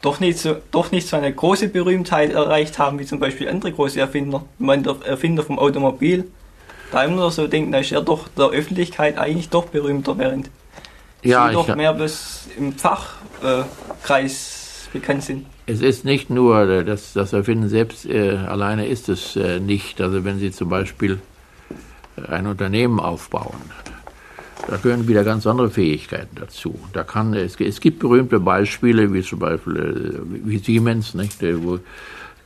doch 0.00 0.20
nicht 0.20 0.38
so, 0.38 0.56
doch 0.70 0.92
nicht 0.92 1.08
so 1.08 1.16
eine 1.16 1.32
große 1.32 1.68
Berühmtheit 1.68 2.32
erreicht 2.32 2.78
haben, 2.78 2.98
wie 2.98 3.06
zum 3.06 3.18
Beispiel 3.18 3.48
andere 3.48 3.72
große 3.72 3.98
Erfinder. 3.98 4.44
Ich 4.58 4.64
meine, 4.64 4.82
der 4.82 4.96
Erfinder 5.04 5.42
vom 5.42 5.58
Automobil, 5.58 6.30
da 6.92 7.04
immer 7.04 7.30
so 7.30 7.46
denkt, 7.46 7.74
da 7.74 7.78
ist 7.78 7.92
er 7.92 8.02
doch 8.02 8.28
der 8.28 8.50
Öffentlichkeit 8.50 9.18
eigentlich 9.18 9.48
doch 9.48 9.66
berühmter, 9.66 10.18
während 10.18 10.50
ja, 11.22 11.48
Sie 11.48 11.54
doch 11.54 11.74
mehr 11.74 11.92
bis 11.94 12.46
im 12.56 12.74
Fachkreis 12.74 14.55
bekannt 15.00 15.22
sind. 15.22 15.46
Es 15.66 15.80
ist 15.80 16.04
nicht 16.04 16.30
nur 16.30 16.68
äh, 16.68 16.84
das, 16.84 17.12
das 17.12 17.32
Erfinden 17.32 17.68
selbst 17.68 18.06
äh, 18.06 18.36
alleine 18.36 18.86
ist 18.86 19.08
es 19.08 19.36
äh, 19.36 19.60
nicht. 19.60 20.00
Also 20.00 20.24
wenn 20.24 20.38
Sie 20.38 20.50
zum 20.50 20.68
Beispiel 20.68 21.18
äh, 22.16 22.32
ein 22.32 22.46
Unternehmen 22.46 22.98
aufbauen, 23.00 23.60
da 24.68 24.76
gehören 24.76 25.06
wieder 25.06 25.22
ganz 25.22 25.46
andere 25.46 25.70
Fähigkeiten 25.70 26.36
dazu. 26.36 26.78
Da 26.92 27.04
kann, 27.04 27.34
es, 27.34 27.56
es 27.60 27.80
gibt 27.80 27.98
berühmte 27.98 28.40
Beispiele, 28.40 29.12
wie 29.12 29.22
zum 29.22 29.38
Beispiel 29.38 29.76
äh, 29.76 30.48
wie 30.48 30.58
Siemens, 30.58 31.14
nicht, 31.14 31.42
wo 31.42 31.78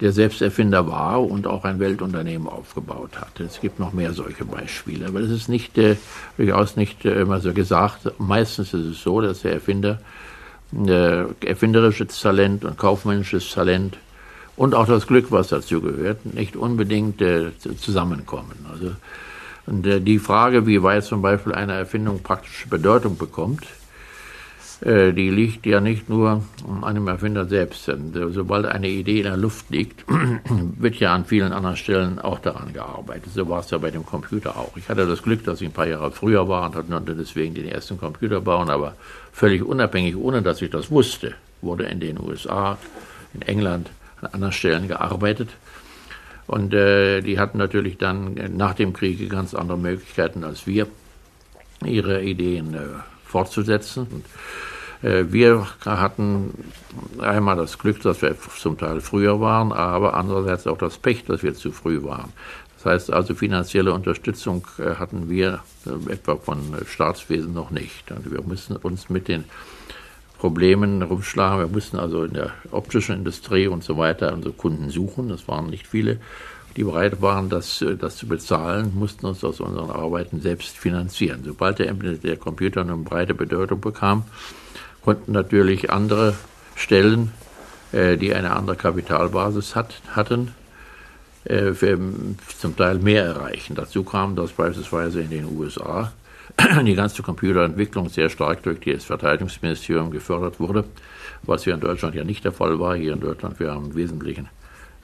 der 0.00 0.12
selbst 0.12 0.40
Erfinder 0.40 0.86
war 0.86 1.22
und 1.22 1.46
auch 1.46 1.64
ein 1.64 1.78
Weltunternehmen 1.78 2.48
aufgebaut 2.48 3.20
hat. 3.20 3.38
Es 3.40 3.60
gibt 3.60 3.78
noch 3.78 3.92
mehr 3.92 4.12
solche 4.12 4.44
Beispiele, 4.44 5.06
aber 5.06 5.20
das 5.20 5.30
ist 5.30 5.48
nicht 5.48 5.76
äh, 5.78 5.96
durchaus 6.36 6.76
nicht 6.76 7.04
äh, 7.04 7.20
immer 7.20 7.40
so 7.40 7.52
gesagt. 7.52 8.10
Meistens 8.18 8.72
ist 8.72 8.86
es 8.86 9.02
so, 9.02 9.20
dass 9.20 9.42
der 9.42 9.52
Erfinder 9.52 10.00
äh, 10.72 11.24
erfinderisches 11.44 12.20
Talent 12.20 12.64
und 12.64 12.78
kaufmännisches 12.78 13.50
Talent 13.50 13.98
und 14.56 14.74
auch 14.74 14.86
das 14.86 15.06
Glück, 15.06 15.30
was 15.30 15.48
dazu 15.48 15.80
gehört, 15.80 16.34
nicht 16.34 16.56
unbedingt 16.56 17.20
äh, 17.22 17.50
zusammenkommen. 17.58 18.66
Also 18.70 18.92
und, 19.66 19.86
äh, 19.86 20.00
die 20.00 20.18
Frage, 20.18 20.66
wie 20.66 20.82
weit 20.82 21.04
zum 21.04 21.22
Beispiel 21.22 21.54
eine 21.54 21.74
Erfindung 21.74 22.22
praktische 22.22 22.68
Bedeutung 22.68 23.16
bekommt, 23.16 23.66
die 24.82 25.28
liegt 25.28 25.66
ja 25.66 25.80
nicht 25.80 26.08
nur 26.08 26.42
an 26.66 26.84
einem 26.84 27.06
Erfinder 27.08 27.44
selbst. 27.44 27.90
Sobald 28.30 28.64
eine 28.64 28.88
Idee 28.88 29.18
in 29.18 29.24
der 29.24 29.36
Luft 29.36 29.68
liegt, 29.68 30.04
wird 30.78 30.96
ja 30.96 31.14
an 31.14 31.26
vielen 31.26 31.52
anderen 31.52 31.76
Stellen 31.76 32.18
auch 32.18 32.38
daran 32.38 32.72
gearbeitet. 32.72 33.32
So 33.34 33.46
war 33.48 33.60
es 33.60 33.70
ja 33.70 33.76
bei 33.76 33.90
dem 33.90 34.06
Computer 34.06 34.56
auch. 34.56 34.74
Ich 34.76 34.88
hatte 34.88 35.06
das 35.06 35.22
Glück, 35.22 35.44
dass 35.44 35.60
ich 35.60 35.68
ein 35.68 35.72
paar 35.72 35.86
Jahre 35.86 36.10
früher 36.12 36.48
war 36.48 36.64
und 36.64 36.90
konnte 36.90 37.14
deswegen 37.14 37.54
den 37.54 37.68
ersten 37.68 37.98
Computer 37.98 38.40
bauen, 38.40 38.70
aber 38.70 38.94
völlig 39.32 39.62
unabhängig, 39.62 40.16
ohne 40.16 40.42
dass 40.42 40.62
ich 40.62 40.70
das 40.70 40.90
wusste, 40.90 41.34
wurde 41.60 41.84
in 41.84 42.00
den 42.00 42.18
USA, 42.18 42.78
in 43.34 43.42
England, 43.42 43.90
an 44.20 44.30
anderen 44.32 44.52
Stellen 44.52 44.88
gearbeitet. 44.88 45.50
Und 46.46 46.74
äh, 46.74 47.20
die 47.20 47.38
hatten 47.38 47.58
natürlich 47.58 47.98
dann 47.98 48.34
nach 48.56 48.74
dem 48.74 48.92
Krieg 48.92 49.30
ganz 49.30 49.54
andere 49.54 49.78
Möglichkeiten 49.78 50.42
als 50.42 50.66
wir, 50.66 50.86
ihre 51.84 52.22
Ideen 52.22 52.74
äh, 52.74 52.78
fortzusetzen. 53.24 54.06
Und 54.10 54.24
äh, 54.24 54.69
wir 55.02 55.66
hatten 55.86 56.52
einmal 57.18 57.56
das 57.56 57.78
Glück, 57.78 58.02
dass 58.02 58.20
wir 58.20 58.36
zum 58.58 58.76
Teil 58.76 59.00
früher 59.00 59.40
waren, 59.40 59.72
aber 59.72 60.14
andererseits 60.14 60.66
auch 60.66 60.76
das 60.76 60.98
Pech, 60.98 61.24
dass 61.24 61.42
wir 61.42 61.54
zu 61.54 61.72
früh 61.72 62.02
waren. 62.02 62.32
Das 62.82 62.92
heißt 62.92 63.12
also, 63.12 63.34
finanzielle 63.34 63.92
Unterstützung 63.92 64.66
äh, 64.78 64.94
hatten 64.94 65.28
wir 65.28 65.60
äh, 65.84 66.12
etwa 66.12 66.36
von 66.36 66.58
Staatswesen 66.86 67.52
noch 67.52 67.70
nicht. 67.70 68.10
Und 68.10 68.32
wir 68.32 68.40
mussten 68.40 68.74
uns 68.76 69.10
mit 69.10 69.28
den 69.28 69.44
Problemen 70.38 71.02
rumschlagen. 71.02 71.60
Wir 71.60 71.68
mussten 71.68 71.98
also 71.98 72.24
in 72.24 72.32
der 72.32 72.52
optischen 72.70 73.16
Industrie 73.16 73.66
und 73.66 73.84
so 73.84 73.98
weiter 73.98 74.32
unsere 74.32 74.54
Kunden 74.54 74.88
suchen. 74.88 75.28
Das 75.28 75.46
waren 75.46 75.68
nicht 75.68 75.86
viele, 75.86 76.20
die 76.74 76.84
bereit 76.84 77.20
waren, 77.20 77.50
das, 77.50 77.84
das 77.98 78.16
zu 78.16 78.26
bezahlen, 78.26 78.92
mussten 78.94 79.26
uns 79.26 79.44
aus 79.44 79.60
unseren 79.60 79.90
Arbeiten 79.90 80.40
selbst 80.40 80.78
finanzieren. 80.78 81.42
Sobald 81.44 81.80
der, 81.80 81.92
der 81.92 82.38
Computer 82.38 82.80
eine 82.80 82.96
breite 82.96 83.34
Bedeutung 83.34 83.82
bekam, 83.82 84.24
konnten 85.02 85.32
natürlich 85.32 85.90
andere 85.90 86.34
Stellen, 86.74 87.32
äh, 87.92 88.16
die 88.16 88.34
eine 88.34 88.50
andere 88.52 88.76
Kapitalbasis 88.76 89.74
hat, 89.74 90.00
hatten, 90.14 90.54
äh, 91.44 91.72
für, 91.72 91.98
zum 92.58 92.76
Teil 92.76 92.98
mehr 92.98 93.24
erreichen. 93.24 93.74
Dazu 93.74 94.04
kam, 94.04 94.36
dass 94.36 94.52
beispielsweise 94.52 95.22
in 95.22 95.30
den 95.30 95.44
USA 95.46 96.12
die 96.84 96.94
ganze 96.94 97.22
Computerentwicklung 97.22 98.08
sehr 98.08 98.28
stark 98.28 98.62
durch 98.62 98.80
das 98.80 99.04
Verteidigungsministerium 99.04 100.10
gefördert 100.10 100.60
wurde, 100.60 100.84
was 101.42 101.64
hier 101.64 101.74
in 101.74 101.80
Deutschland 101.80 102.14
ja 102.14 102.24
nicht 102.24 102.44
der 102.44 102.52
Fall 102.52 102.78
war. 102.78 102.96
Hier 102.96 103.14
in 103.14 103.20
Deutschland 103.20 103.58
wir 103.58 103.70
haben 103.72 103.86
im 103.86 103.94
Wesentlichen 103.94 104.48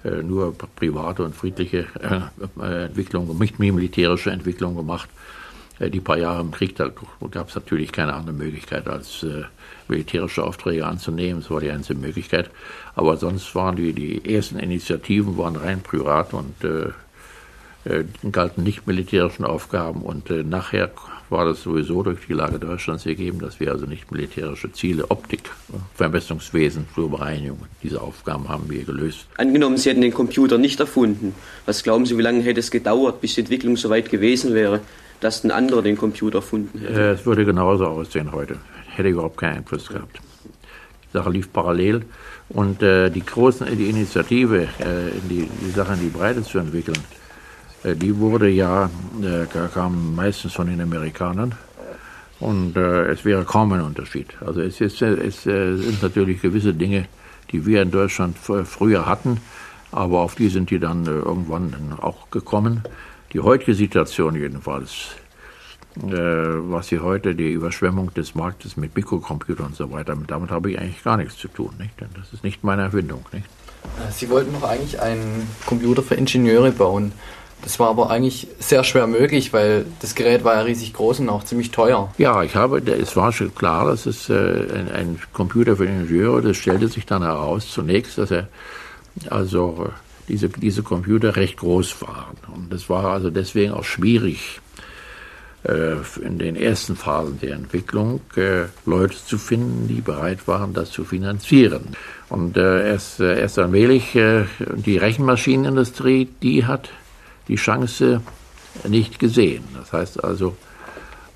äh, 0.05 0.23
nur 0.23 0.55
private 0.55 1.25
und 1.25 1.35
friedliche 1.35 1.87
Entwicklung, 2.61 3.39
nicht 3.39 3.59
militärische 3.59 4.31
Entwicklung 4.31 4.77
gemacht. 4.77 5.09
Äh, 5.79 5.91
die 5.91 6.01
paar 6.01 6.19
Jahre 6.19 6.41
im 6.41 6.51
Krieg, 6.51 6.77
da 6.77 6.91
gab 7.31 7.49
es 7.49 7.55
natürlich 7.55 7.93
keine 7.93 8.15
andere 8.15 8.35
Möglichkeit, 8.35 8.89
als 8.89 9.23
äh, 9.23 9.45
militärische 9.89 10.45
Aufträge 10.45 10.87
anzunehmen. 10.87 11.41
Das 11.43 11.51
war 11.51 11.61
die 11.61 11.71
einzige 11.71 11.99
Möglichkeit. 11.99 12.51
Aber 12.95 13.17
sonst 13.17 13.55
waren 13.55 13.77
die, 13.77 13.93
die 13.93 14.35
ersten 14.35 14.59
Initiativen 14.59 15.37
waren 15.39 15.57
rein 15.57 15.83
privat 15.83 16.33
und 16.33 16.65
äh, 16.65 16.89
äh 17.85 18.05
galten 18.33 18.63
nicht 18.63 18.87
militärischen 18.87 19.45
Aufgaben. 19.45 20.03
Und 20.03 20.31
äh, 20.31 20.43
nachher 20.43 20.91
war 21.29 21.45
das 21.45 21.63
sowieso 21.63 22.03
durch 22.03 22.27
die 22.27 22.33
Lage 22.33 22.59
Deutschlands 22.59 23.05
gegeben, 23.05 23.41
dass 23.41 23.59
wir 23.59 23.73
also 23.73 23.87
nicht 23.87 24.11
militärische 24.13 24.73
Ziele, 24.73 25.11
Optik, 25.11 25.51
Vermessungswesen, 25.95 26.87
Flurbereinigung, 26.95 27.59
diese 27.83 28.01
Aufgaben 28.01 28.49
haben 28.49 28.71
wir 28.71 28.85
gelöst. 28.85 29.27
Angenommen, 29.37 29.77
Sie 29.77 29.91
hätten 29.91 30.03
den 30.03 30.15
Computer 30.15 30.57
nicht 30.57 30.79
erfunden. 30.79 31.35
Was 31.67 31.83
glauben 31.83 32.07
Sie, 32.07 32.17
wie 32.17 32.23
lange 32.23 32.43
hätte 32.43 32.61
es 32.61 32.71
gedauert, 32.71 33.21
bis 33.21 33.35
die 33.35 33.41
Entwicklung 33.41 33.77
so 33.77 33.91
weit 33.91 34.09
gewesen 34.09 34.55
wäre? 34.55 34.81
Dass 35.21 35.45
ein 35.45 35.51
anderer 35.51 35.83
den 35.83 35.97
Computer 35.97 36.39
erfunden 36.39 36.79
hätte. 36.79 37.01
Äh, 37.01 37.11
es 37.13 37.27
würde 37.27 37.45
genauso 37.45 37.87
aussehen 37.87 38.33
heute. 38.33 38.57
Hätte 38.95 39.09
überhaupt 39.09 39.37
keinen 39.37 39.59
Einfluss 39.59 39.89
gehabt. 39.89 40.21
Die 41.05 41.13
Sache 41.13 41.31
lief 41.31 41.53
parallel 41.53 42.05
und 42.49 42.83
äh, 42.83 43.11
die 43.11 43.25
großen, 43.25 43.67
die 43.77 43.91
Initiative, 43.91 44.63
äh, 44.63 45.11
die, 45.29 45.49
die 45.61 45.71
Sache 45.71 45.95
in 45.95 46.01
die 46.01 46.09
Breite 46.09 46.43
zu 46.43 46.59
entwickeln, 46.59 46.99
äh, 47.83 47.95
die 47.95 48.17
wurde 48.19 48.49
ja, 48.49 48.91
äh, 49.23 49.47
kam 49.73 50.15
meistens 50.15 50.53
von 50.53 50.67
den 50.67 50.81
Amerikanern. 50.81 51.55
Und 52.39 52.77
äh, 52.77 53.07
es 53.07 53.25
wäre 53.25 53.45
kaum 53.45 53.73
ein 53.73 53.81
Unterschied. 53.81 54.29
Also 54.45 54.61
es, 54.61 54.81
ist, 54.81 55.01
es 55.01 55.45
sind 55.45 56.03
natürlich 56.03 56.43
gewisse 56.43 56.75
Dinge, 56.75 57.07
die 57.51 57.65
wir 57.65 57.81
in 57.81 57.91
Deutschland 57.91 58.37
früher 58.39 59.07
hatten, 59.07 59.39
aber 59.91 60.19
auf 60.19 60.35
die 60.35 60.49
sind 60.49 60.69
die 60.69 60.79
dann 60.79 61.07
irgendwann 61.07 61.95
auch 61.99 62.29
gekommen. 62.31 62.83
Die 63.37 63.43
heutige 63.43 63.75
Situation 63.75 64.35
jedenfalls, 64.35 65.09
äh, 65.99 66.11
was 66.11 66.89
sie 66.89 67.01
heute, 67.01 67.35
die 67.35 67.53
Überschwemmung 67.53 68.15
des 68.15 68.35
Marktes 68.35 68.79
mit 68.79 68.97
Mikrocomputern 68.97 69.67
und 69.67 69.77
so 69.77 69.93
weiter, 69.93 70.17
damit 70.27 70.51
habe 70.51 70.71
ich 70.71 70.79
eigentlich 70.79 71.05
gar 71.05 71.19
nichts 71.19 71.37
zu 71.37 71.49
tun. 71.49 71.75
Nicht? 71.79 72.01
Denn 72.01 72.09
das 72.19 72.33
ist 72.33 72.45
nicht 72.45 72.65
meine 72.65 72.85
Erfindung. 72.85 73.27
Nicht? 73.33 73.45
Sie 74.11 74.31
wollten 74.31 74.55
doch 74.55 74.67
eigentlich 74.67 75.03
einen 75.03 75.47
Computer 75.67 76.03
für 76.03 76.15
Ingenieure 76.15 76.73
bauen. 76.73 77.13
Das 77.61 77.79
war 77.79 77.91
aber 77.91 78.09
eigentlich 78.09 78.49
sehr 78.59 78.85
schwer 78.85 79.07
möglich, 79.07 79.53
weil 79.53 79.85
das 80.01 80.15
Gerät 80.15 80.43
war 80.43 80.55
ja 80.55 80.63
riesig 80.63 80.95
groß 80.95 81.21
und 81.21 81.29
auch 81.29 81.45
ziemlich 81.45 81.71
teuer. 81.73 82.11
Ja, 82.17 82.43
ich 82.43 82.57
habe, 82.57 82.79
es 82.79 83.17
war 83.17 83.35
schon 83.35 83.55
klar, 83.55 83.85
dass 83.85 84.07
es 84.07 84.31
äh, 84.31 84.33
ein, 84.35 84.91
ein, 84.91 85.19
Computer 85.35 85.77
für 85.77 85.85
Ingenieure, 85.85 86.41
das 86.41 86.57
stellte 86.57 86.89
sich 86.89 87.05
dann 87.05 87.23
heraus 87.23 87.71
zunächst, 87.71 88.17
dass 88.17 88.31
er 88.31 88.49
also 89.29 89.91
diese, 90.29 90.49
diese 90.49 90.83
Computer 90.83 91.37
recht 91.37 91.59
groß 91.59 92.03
waren. 92.03 92.37
Und 92.55 92.73
es 92.73 92.89
war 92.89 93.05
also 93.05 93.31
deswegen 93.31 93.73
auch 93.73 93.85
schwierig, 93.85 94.61
äh, 95.67 95.97
in 96.23 96.39
den 96.39 96.55
ersten 96.55 96.95
Phasen 96.95 97.41
der 97.41 97.55
Entwicklung 97.55 98.21
äh, 98.37 98.67
Leute 98.85 99.17
zu 99.17 99.37
finden, 99.37 99.89
die 99.89 100.01
bereit 100.01 100.47
waren, 100.47 100.73
das 100.75 100.91
zu 100.91 101.05
finanzieren. 101.05 101.89
Und 102.29 102.57
äh, 102.57 102.89
erst, 102.89 103.19
erst 103.19 103.59
allmählich 103.59 104.13
die 104.13 104.97
Rechenmaschinenindustrie, 104.97 106.29
die 106.43 106.67
hat 106.67 106.91
die 107.49 107.57
Chance 107.57 108.21
nicht 108.87 109.19
gesehen. 109.19 109.65
Das 109.75 109.93
heißt 109.93 110.23
also, 110.23 110.57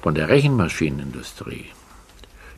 von 0.00 0.14
der 0.14 0.28
Rechenmaschinenindustrie, 0.28 1.66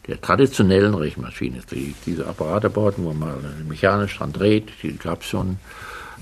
der 0.08 0.20
traditionellen 0.20 0.94
Rechenmaschinenindustrie, 0.94 1.94
diese 2.04 2.26
Apparate 2.26 2.68
bauten, 2.68 3.04
wo 3.04 3.12
man 3.14 3.66
mechanisch 3.66 4.18
dran 4.18 4.32
dreht, 4.32 4.68
die 4.82 4.96
gab 4.96 5.22
es 5.22 5.28
schon 5.28 5.58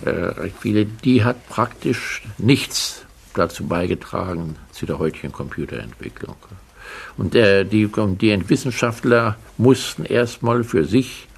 recht 0.05 0.57
viele, 0.61 0.87
die 0.87 1.25
hat 1.25 1.49
praktisch 1.49 2.23
nichts 2.39 3.05
dazu 3.35 3.67
beigetragen 3.67 4.57
zu 4.73 4.87
der 4.87 4.99
heutigen 4.99 5.33
Computerentwicklung. 5.33 6.37
Und 7.17 7.35
äh, 7.35 7.65
die, 7.65 7.89
die 8.21 8.49
Wissenschaftler 8.49 9.37
mussten 9.59 10.05
erstmal 10.05 10.65
für 10.65 10.85
sich 10.85 11.29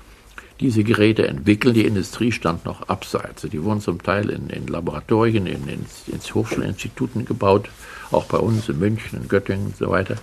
diese 0.61 0.85
Geräte 0.85 1.27
entwickeln. 1.27 1.75
Die 1.75 1.85
Industrie 1.85 2.33
stand 2.33 2.65
noch 2.65 2.89
abseits. 2.89 3.43
Die 3.43 3.63
wurden 3.63 3.81
zum 3.81 4.03
Teil 4.03 4.31
in, 4.31 4.49
in 4.49 4.67
Laboratorien, 4.69 5.47
in, 5.47 5.69
in, 5.69 5.87
in 6.07 6.21
Hochschulinstituten 6.21 7.25
gebaut, 7.25 7.69
auch 8.11 8.25
bei 8.25 8.39
uns 8.39 8.69
in 8.69 8.79
München, 8.79 9.23
in 9.23 9.29
Göttingen 9.29 9.67
und 9.67 9.77
so 9.77 9.91
weiter. 9.91 10.17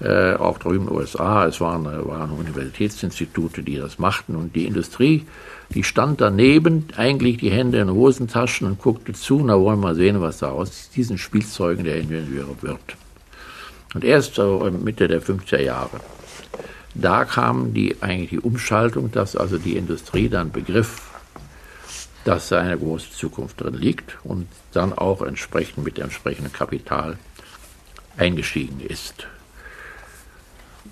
Äh, 0.00 0.34
auch 0.34 0.58
drüben 0.58 0.88
in 0.88 0.90
den 0.90 0.96
USA. 0.96 1.46
Es 1.46 1.60
waren, 1.60 1.84
waren 1.84 2.32
Universitätsinstitute, 2.32 3.62
die 3.62 3.76
das 3.76 3.98
machten. 3.98 4.34
Und 4.34 4.56
die 4.56 4.66
Industrie 4.66 5.24
die 5.70 5.82
stand 5.82 6.20
daneben, 6.20 6.86
eigentlich 6.96 7.38
die 7.38 7.50
Hände 7.50 7.78
in 7.78 7.90
Hosentaschen 7.90 8.66
und 8.66 8.78
guckte 8.78 9.12
zu. 9.12 9.40
Na, 9.44 9.58
wollen 9.58 9.80
wir 9.80 9.88
mal 9.88 9.94
sehen, 9.94 10.20
was 10.20 10.38
da 10.38 10.50
aus 10.50 10.90
diesen 10.90 11.18
Spielzeugen 11.18 11.84
der 11.84 11.98
Ingenieure 11.98 12.62
wird. 12.62 12.96
Und 13.94 14.04
erst 14.04 14.34
so 14.34 14.70
Mitte 14.82 15.08
der 15.08 15.22
50er 15.22 15.60
Jahre, 15.60 16.00
da 16.94 17.24
kam 17.24 17.74
die, 17.74 17.96
eigentlich 18.00 18.30
die 18.30 18.40
Umschaltung, 18.40 19.10
dass 19.10 19.36
also 19.36 19.58
die 19.58 19.76
Industrie 19.76 20.28
dann 20.28 20.52
begriff, 20.52 21.02
dass 22.24 22.48
da 22.48 22.60
eine 22.60 22.78
große 22.78 23.10
Zukunft 23.10 23.60
drin 23.60 23.74
liegt 23.74 24.18
und 24.24 24.46
dann 24.72 24.92
auch 24.92 25.22
entsprechend 25.22 25.84
mit 25.84 25.98
entsprechendem 25.98 26.52
Kapital 26.52 27.18
eingestiegen 28.16 28.80
ist. 28.80 29.26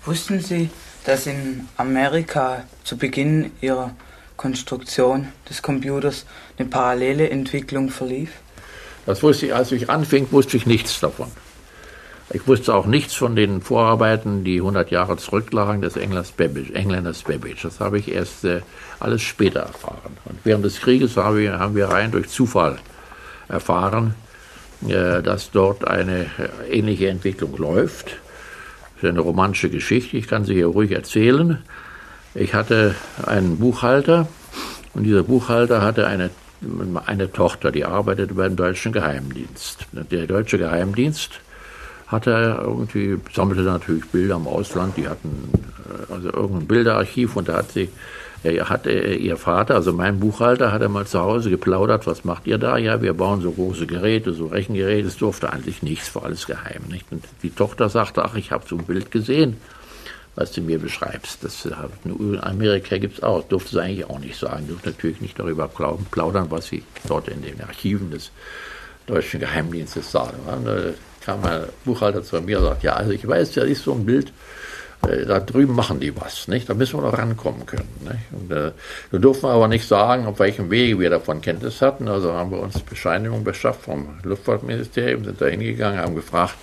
Wussten 0.05 0.41
Sie, 0.41 0.69
dass 1.05 1.27
in 1.27 1.67
Amerika 1.77 2.65
zu 2.83 2.97
Beginn 2.97 3.51
ihrer 3.61 3.91
Konstruktion 4.35 5.29
des 5.49 5.61
Computers 5.61 6.25
eine 6.57 6.67
parallele 6.67 7.29
Entwicklung 7.29 7.89
verlief? 7.89 8.31
Das 9.05 9.23
wusste 9.23 9.45
ich, 9.45 9.55
als 9.55 9.71
ich 9.71 9.89
anfing, 9.89 10.27
wusste 10.31 10.57
ich 10.57 10.65
nichts 10.65 10.99
davon. 10.99 11.31
Ich 12.31 12.45
wusste 12.47 12.73
auch 12.73 12.85
nichts 12.85 13.13
von 13.13 13.35
den 13.37 13.61
Vorarbeiten, 13.61 14.43
die 14.43 14.57
100 14.57 14.91
Jahre 14.91 15.15
zurücklagen, 15.17 15.81
des 15.81 15.93
Babbage. 15.93 16.71
Engländers 16.71 17.23
Babbage. 17.23 17.63
Das 17.63 17.79
habe 17.79 17.99
ich 17.99 18.11
erst 18.11 18.43
äh, 18.43 18.61
alles 18.99 19.21
später 19.21 19.61
erfahren. 19.61 20.17
Und 20.25 20.39
während 20.43 20.65
des 20.65 20.81
Krieges 20.81 21.15
haben 21.15 21.37
wir, 21.37 21.59
haben 21.59 21.75
wir 21.75 21.87
rein 21.87 22.11
durch 22.11 22.27
Zufall 22.29 22.79
erfahren, 23.47 24.15
äh, 24.87 25.21
dass 25.21 25.51
dort 25.51 25.87
eine 25.87 26.23
äh, 26.23 26.77
ähnliche 26.77 27.07
Entwicklung 27.07 27.55
läuft. 27.57 28.17
Das 28.95 29.03
ist 29.03 29.09
eine 29.09 29.19
romantische 29.19 29.69
Geschichte, 29.69 30.17
ich 30.17 30.27
kann 30.27 30.45
sie 30.45 30.53
hier 30.53 30.67
ruhig 30.67 30.91
erzählen. 30.91 31.59
Ich 32.35 32.53
hatte 32.53 32.95
einen 33.25 33.57
Buchhalter 33.57 34.27
und 34.93 35.03
dieser 35.03 35.23
Buchhalter 35.23 35.81
hatte 35.81 36.07
eine, 36.07 36.29
eine 37.05 37.31
Tochter, 37.31 37.71
die 37.71 37.85
arbeitete 37.85 38.33
beim 38.33 38.55
deutschen 38.55 38.91
Geheimdienst. 38.91 39.85
Der 39.91 40.25
deutsche 40.25 40.57
Geheimdienst 40.57 41.41
hatte 42.07 42.59
irgendwie, 42.61 43.17
sammelte 43.33 43.63
natürlich 43.63 44.05
Bilder 44.05 44.35
im 44.35 44.47
Ausland, 44.47 44.97
die 44.97 45.07
hatten 45.07 45.49
äh, 46.09 46.13
also 46.13 46.31
irgendein 46.31 46.67
Bilderarchiv 46.67 47.35
und 47.35 47.49
da 47.49 47.57
hat 47.57 47.71
sie, 47.71 47.89
er 48.43 48.69
hat 48.69 48.85
ihr 48.85 49.37
Vater, 49.37 49.75
also 49.75 49.93
mein 49.93 50.19
Buchhalter, 50.19 50.71
hat 50.73 50.81
er 50.81 50.89
mal 50.89 51.07
zu 51.07 51.19
Hause 51.19 51.49
geplaudert, 51.49 52.05
was 52.05 52.25
macht 52.25 52.45
ihr 52.45 52.57
da? 52.57 52.77
Ja, 52.77 53.01
wir 53.01 53.13
bauen 53.13 53.41
so 53.41 53.51
große 53.51 53.87
Geräte, 53.87 54.33
so 54.33 54.47
Rechengeräte, 54.47 55.07
es 55.07 55.17
durfte 55.17 55.51
eigentlich 55.51 55.81
nichts, 55.81 56.13
war 56.15 56.23
alles 56.23 56.45
geheim. 56.45 56.83
Nicht? 56.89 57.05
Und 57.11 57.23
die 57.41 57.51
Tochter 57.51 57.87
sagte, 57.87 58.25
ach, 58.25 58.35
ich 58.35 58.51
habe 58.51 58.65
so 58.67 58.75
ein 58.75 58.83
Bild 58.83 59.11
gesehen, 59.11 59.57
was 60.35 60.51
du 60.51 60.61
mir 60.61 60.77
beschreibst. 60.77 61.43
Das 61.43 61.65
in 62.03 62.39
Amerika 62.41 62.97
gibt 62.97 63.17
es 63.19 63.23
auch, 63.23 63.43
durfte 63.43 63.71
sie 63.71 63.81
eigentlich 63.81 64.09
auch 64.09 64.19
nicht 64.19 64.37
sagen, 64.37 64.67
durfte 64.67 64.89
natürlich 64.89 65.21
nicht 65.21 65.39
darüber 65.39 65.69
plaudern, 65.69 66.47
was 66.49 66.67
sie 66.67 66.83
dort 67.07 67.29
in 67.29 67.41
den 67.41 67.61
Archiven 67.61 68.11
des 68.11 68.31
deutschen 69.07 69.39
Geheimdienstes 69.39 70.11
sah 70.11 70.31
kam 71.25 71.39
mein 71.39 71.63
Buchhalter 71.85 72.21
zu 72.21 72.41
mir 72.41 72.59
und 72.59 72.65
sagt, 72.65 72.83
ja, 72.83 72.93
also 72.93 73.11
ich 73.11 73.25
weiß, 73.25 73.55
ja 73.55 73.63
ist 73.63 73.83
so 73.83 73.93
ein 73.93 74.05
Bild, 74.05 74.27
äh, 74.27 74.31
da 75.03 75.39
drüben 75.39 75.75
machen 75.75 75.99
die 75.99 76.15
was, 76.15 76.47
nicht? 76.47 76.69
Da 76.69 76.73
müssen 76.73 76.97
wir 76.99 77.03
noch 77.03 77.17
rankommen 77.17 77.65
können. 77.65 77.89
Nicht? 78.01 78.23
Und, 78.31 78.51
äh, 78.51 78.71
wir 79.11 79.19
durften 79.19 79.47
aber 79.47 79.67
nicht 79.67 79.87
sagen, 79.87 80.25
auf 80.25 80.39
welchem 80.39 80.71
Wege 80.71 80.99
wir 80.99 81.09
davon 81.09 81.41
Kenntnis 81.41 81.81
hatten. 81.81 82.07
Also 82.07 82.33
haben 82.33 82.51
wir 82.51 82.59
uns 82.59 82.79
Bescheinigung 82.79 83.43
beschafft 83.43 83.83
vom 83.83 84.19
Luftfahrtministerium, 84.23 85.25
sind 85.25 85.41
da 85.41 85.47
hingegangen, 85.47 85.99
haben 85.99 86.15
gefragt, 86.15 86.55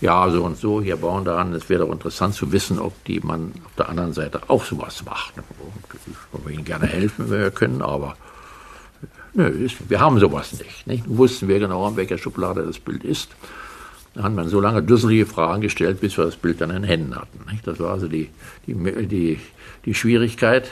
ja, 0.00 0.28
so 0.30 0.44
und 0.44 0.56
so, 0.58 0.80
hier 0.80 0.96
bauen 0.96 1.24
daran, 1.24 1.54
es 1.54 1.68
wäre 1.68 1.84
doch 1.84 1.92
interessant 1.92 2.34
zu 2.34 2.52
wissen, 2.52 2.78
ob 2.78 3.04
die 3.04 3.20
man 3.20 3.52
auf 3.64 3.74
der 3.76 3.88
anderen 3.88 4.12
Seite 4.12 4.40
auch 4.48 4.64
sowas 4.64 5.04
macht. 5.04 5.34
Und 6.32 6.46
wir 6.46 6.54
ihnen 6.54 6.64
gerne 6.64 6.86
helfen, 6.86 7.30
wenn 7.30 7.40
wir 7.40 7.50
können, 7.50 7.82
aber 7.82 8.16
nö, 9.34 9.68
wir 9.88 10.00
haben 10.00 10.18
sowas 10.18 10.52
nicht. 10.52 10.86
nicht? 10.86 11.04
Wussten 11.06 11.48
wir 11.48 11.58
genau, 11.58 11.88
in 11.88 11.96
welcher 11.96 12.18
Schublade 12.18 12.64
das 12.64 12.78
Bild 12.78 13.04
ist. 13.04 13.30
Da 14.18 14.24
hat 14.24 14.34
man 14.34 14.48
so 14.48 14.60
lange 14.60 14.82
dusselige 14.82 15.26
Fragen 15.26 15.62
gestellt, 15.62 16.00
bis 16.00 16.18
wir 16.18 16.24
das 16.24 16.34
Bild 16.34 16.60
dann 16.60 16.70
in 16.70 16.82
den 16.82 16.84
Händen 16.84 17.14
hatten. 17.14 17.38
Das 17.64 17.78
war 17.78 17.92
also 17.92 18.08
die, 18.08 18.28
die, 18.66 18.74
die, 19.06 19.38
die 19.84 19.94
Schwierigkeit, 19.94 20.68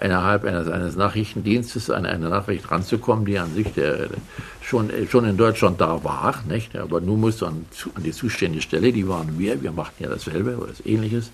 innerhalb 0.00 0.42
eines, 0.42 0.66
eines 0.66 0.96
Nachrichtendienstes 0.96 1.88
an 1.88 2.04
eine 2.04 2.28
Nachricht 2.28 2.68
ranzukommen, 2.68 3.26
die 3.26 3.38
an 3.38 3.54
sich 3.54 3.72
der, 3.74 4.08
schon, 4.60 4.90
schon 5.08 5.24
in 5.24 5.36
Deutschland 5.36 5.80
da 5.80 6.02
war. 6.02 6.42
Nicht? 6.48 6.74
Aber 6.74 7.00
nun 7.00 7.20
musste 7.20 7.46
an, 7.46 7.64
an 7.94 8.02
die 8.02 8.10
zuständige 8.10 8.60
Stelle, 8.60 8.92
die 8.92 9.06
waren 9.06 9.38
wir, 9.38 9.62
wir 9.62 9.70
machten 9.70 10.02
ja 10.02 10.08
dasselbe 10.08 10.56
oder 10.56 10.70
das 10.70 10.84
Ähnliches. 10.84 11.30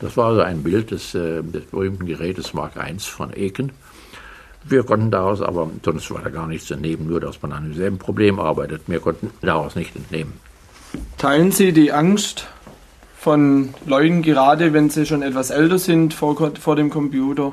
Das 0.00 0.18
war 0.18 0.26
also 0.26 0.42
ein 0.42 0.62
Bild 0.62 0.90
des, 0.90 1.14
äh, 1.14 1.42
des 1.42 1.64
berühmten 1.64 2.04
Gerätes 2.04 2.52
Mark 2.52 2.72
I 2.76 2.98
von 2.98 3.32
Eken. 3.32 3.72
Wir 4.64 4.82
konnten 4.82 5.10
daraus 5.10 5.40
aber, 5.40 5.70
sonst 5.82 6.10
war 6.10 6.20
da 6.20 6.28
gar 6.28 6.46
nichts 6.46 6.68
daneben, 6.68 7.06
nur 7.06 7.20
dass 7.20 7.40
man 7.40 7.52
an 7.52 7.64
demselben 7.64 7.96
Problem 7.96 8.38
arbeitet. 8.38 8.82
Wir 8.86 9.00
konnten 9.00 9.30
daraus 9.40 9.76
nicht 9.76 9.96
entnehmen. 9.96 10.49
Teilen 11.18 11.52
Sie 11.52 11.72
die 11.72 11.92
Angst 11.92 12.46
von 13.16 13.74
Leuten, 13.86 14.22
gerade 14.22 14.72
wenn 14.72 14.90
sie 14.90 15.06
schon 15.06 15.22
etwas 15.22 15.50
älter 15.50 15.78
sind, 15.78 16.14
vor, 16.14 16.52
vor 16.58 16.76
dem 16.76 16.90
Computer? 16.90 17.52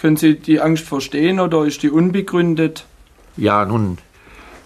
Können 0.00 0.16
Sie 0.16 0.38
die 0.38 0.60
Angst 0.60 0.84
verstehen 0.84 1.40
oder 1.40 1.64
ist 1.64 1.82
die 1.82 1.90
unbegründet? 1.90 2.84
Ja, 3.36 3.64
nun, 3.64 3.98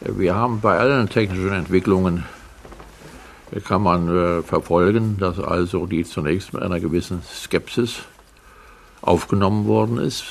wir 0.01 0.35
haben 0.35 0.61
bei 0.61 0.79
allen 0.79 1.09
technischen 1.09 1.53
Entwicklungen 1.53 2.25
kann 3.61 3.83
man 3.83 4.09
äh, 4.09 4.43
verfolgen, 4.43 5.19
dass 5.19 5.39
also 5.39 5.87
die 5.87 6.05
zunächst 6.05 6.55
mit 6.55 6.63
einer 6.63 6.81
gewissen 6.81 7.23
Skepsis 7.23 8.01
aufgenommen 9.03 9.67
worden 9.67 9.99
ist. 9.99 10.25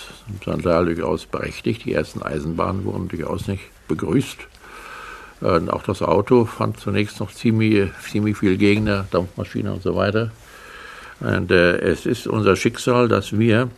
Dann 0.45 0.61
da 0.61 0.83
durchaus 0.83 1.25
berechtigt. 1.25 1.85
Die 1.85 1.93
ersten 1.93 2.23
Eisenbahnen 2.23 2.83
wurden 2.85 3.09
durchaus 3.09 3.47
nicht 3.47 3.63
begrüßt. 3.87 4.47
Äh, 5.41 5.69
auch 5.69 5.83
das 5.83 6.01
Auto 6.01 6.45
fand 6.45 6.79
zunächst 6.79 7.19
noch 7.19 7.31
ziemlich, 7.31 7.89
ziemlich 8.09 8.37
viel 8.37 8.57
Gegner, 8.57 9.05
Dampfmaschine 9.11 9.73
und 9.73 9.83
so 9.83 9.95
weiter. 9.95 10.31
Und 11.19 11.51
äh, 11.51 11.77
es 11.77 12.05
ist 12.05 12.27
unser 12.27 12.55
Schicksal, 12.55 13.07
dass 13.07 13.37
wir 13.37 13.69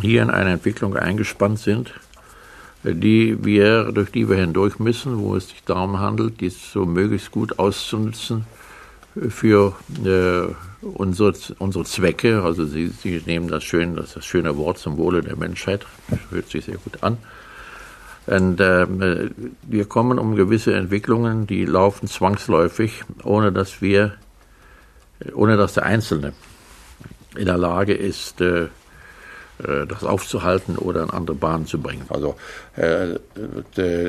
hier 0.00 0.22
in 0.22 0.30
eine 0.30 0.50
Entwicklung 0.50 0.96
eingespannt 0.96 1.58
sind, 1.58 1.92
die 2.84 3.44
wir, 3.44 3.92
durch 3.92 4.10
die 4.10 4.28
wir 4.28 4.36
hindurch 4.36 4.78
müssen, 4.78 5.18
wo 5.18 5.36
es 5.36 5.48
sich 5.48 5.62
darum 5.64 5.98
handelt, 5.98 6.40
dies 6.40 6.72
so 6.72 6.86
möglichst 6.86 7.30
gut 7.30 7.58
auszunutzen 7.58 8.46
für 9.28 9.74
äh, 10.04 10.54
unsere, 10.84 11.34
unsere 11.58 11.84
Zwecke. 11.84 12.42
Also 12.42 12.64
Sie, 12.64 12.88
Sie 12.88 13.22
nehmen 13.26 13.48
das, 13.48 13.64
schön, 13.64 13.96
das, 13.96 14.14
das 14.14 14.24
schöne 14.24 14.56
Wort 14.56 14.78
zum 14.78 14.96
Wohle 14.96 15.20
der 15.22 15.36
Menschheit, 15.36 15.84
hört 16.30 16.48
sich 16.48 16.66
sehr 16.66 16.78
gut 16.78 17.02
an. 17.02 17.18
Und 18.26 18.60
äh, 18.60 18.86
wir 19.62 19.84
kommen 19.86 20.18
um 20.18 20.36
gewisse 20.36 20.74
Entwicklungen, 20.74 21.46
die 21.46 21.64
laufen 21.64 22.06
zwangsläufig, 22.06 23.02
ohne 23.24 23.50
dass 23.50 23.80
wir, 23.80 24.14
ohne 25.34 25.56
dass 25.56 25.74
der 25.74 25.84
Einzelne 25.84 26.32
in 27.36 27.46
der 27.46 27.58
Lage 27.58 27.94
ist, 27.94 28.40
äh, 28.40 28.64
äh 28.64 29.86
das 29.88 30.04
aufzuhalten 30.04 30.76
oder 30.76 31.02
in 31.02 31.10
andere 31.10 31.36
Bahnen 31.36 31.66
zu 31.66 31.80
bringen. 31.80 32.06
Also 32.08 32.36
äh, 32.76 33.18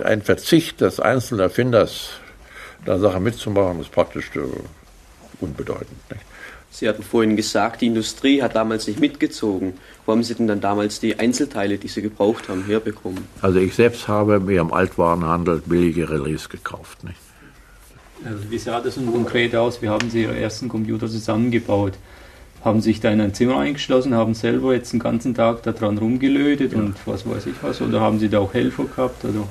ein 0.04 0.22
Verzicht 0.22 0.82
des 0.82 1.00
einzelnen 1.00 1.42
Erfinders, 1.42 2.12
da 2.86 3.00
Sachen 3.00 3.24
mitzumachen, 3.24 3.80
ist 3.80 3.92
praktisch 3.92 4.32
äh, 4.36 4.40
unbedeutend. 5.40 5.98
Nicht? 6.10 6.31
Sie 6.74 6.88
hatten 6.88 7.04
vorhin 7.04 7.36
gesagt, 7.36 7.82
die 7.82 7.88
Industrie 7.88 8.42
hat 8.42 8.56
damals 8.56 8.88
nicht 8.88 9.00
mitgezogen. 9.00 9.74
Wo 10.06 10.14
haben 10.14 10.24
Sie 10.24 10.34
denn 10.34 10.48
dann 10.48 10.62
damals 10.62 11.02
die 11.02 11.20
Einzelteile, 11.20 11.78
die 11.78 11.90
Sie 11.90 12.02
gebraucht 12.02 12.48
haben, 12.48 12.66
herbekommen? 12.66 13.28
Also 13.42 13.60
ich 13.60 13.76
selbst 13.76 14.08
habe 14.08 14.40
mir 14.40 14.62
im 14.62 14.72
Altwarenhandel 14.72 15.62
billige 15.66 16.10
Relais 16.10 16.48
gekauft. 16.48 17.04
Nicht? 17.04 17.18
Also 18.24 18.50
wie 18.50 18.58
sah 18.58 18.80
das 18.80 18.96
nun 18.96 19.12
konkret 19.12 19.54
aus? 19.54 19.82
Wie 19.82 19.90
haben 19.90 20.10
Sie 20.10 20.24
Ihre 20.24 20.38
ersten 20.38 20.70
Computer 20.70 21.08
zusammengebaut? 21.10 21.94
Haben 22.64 22.80
Sie 22.80 22.92
sich 22.92 23.02
da 23.02 23.10
in 23.10 23.20
ein 23.20 23.34
Zimmer 23.34 23.58
eingeschlossen, 23.60 24.14
haben 24.14 24.34
selber 24.34 24.74
jetzt 24.74 24.94
den 24.94 25.00
ganzen 25.00 25.34
Tag 25.34 25.64
daran 25.64 25.98
rumgelötet 25.98 26.72
ja. 26.72 26.80
und 26.80 26.96
was 27.06 27.28
weiß 27.28 27.48
ich 27.48 27.56
was? 27.62 27.82
Oder 27.82 28.00
haben 28.00 28.20
Sie 28.20 28.30
da 28.30 28.40
auch 28.40 28.54
Helfer 28.54 28.86
gehabt? 28.86 29.26
Oder? 29.26 29.44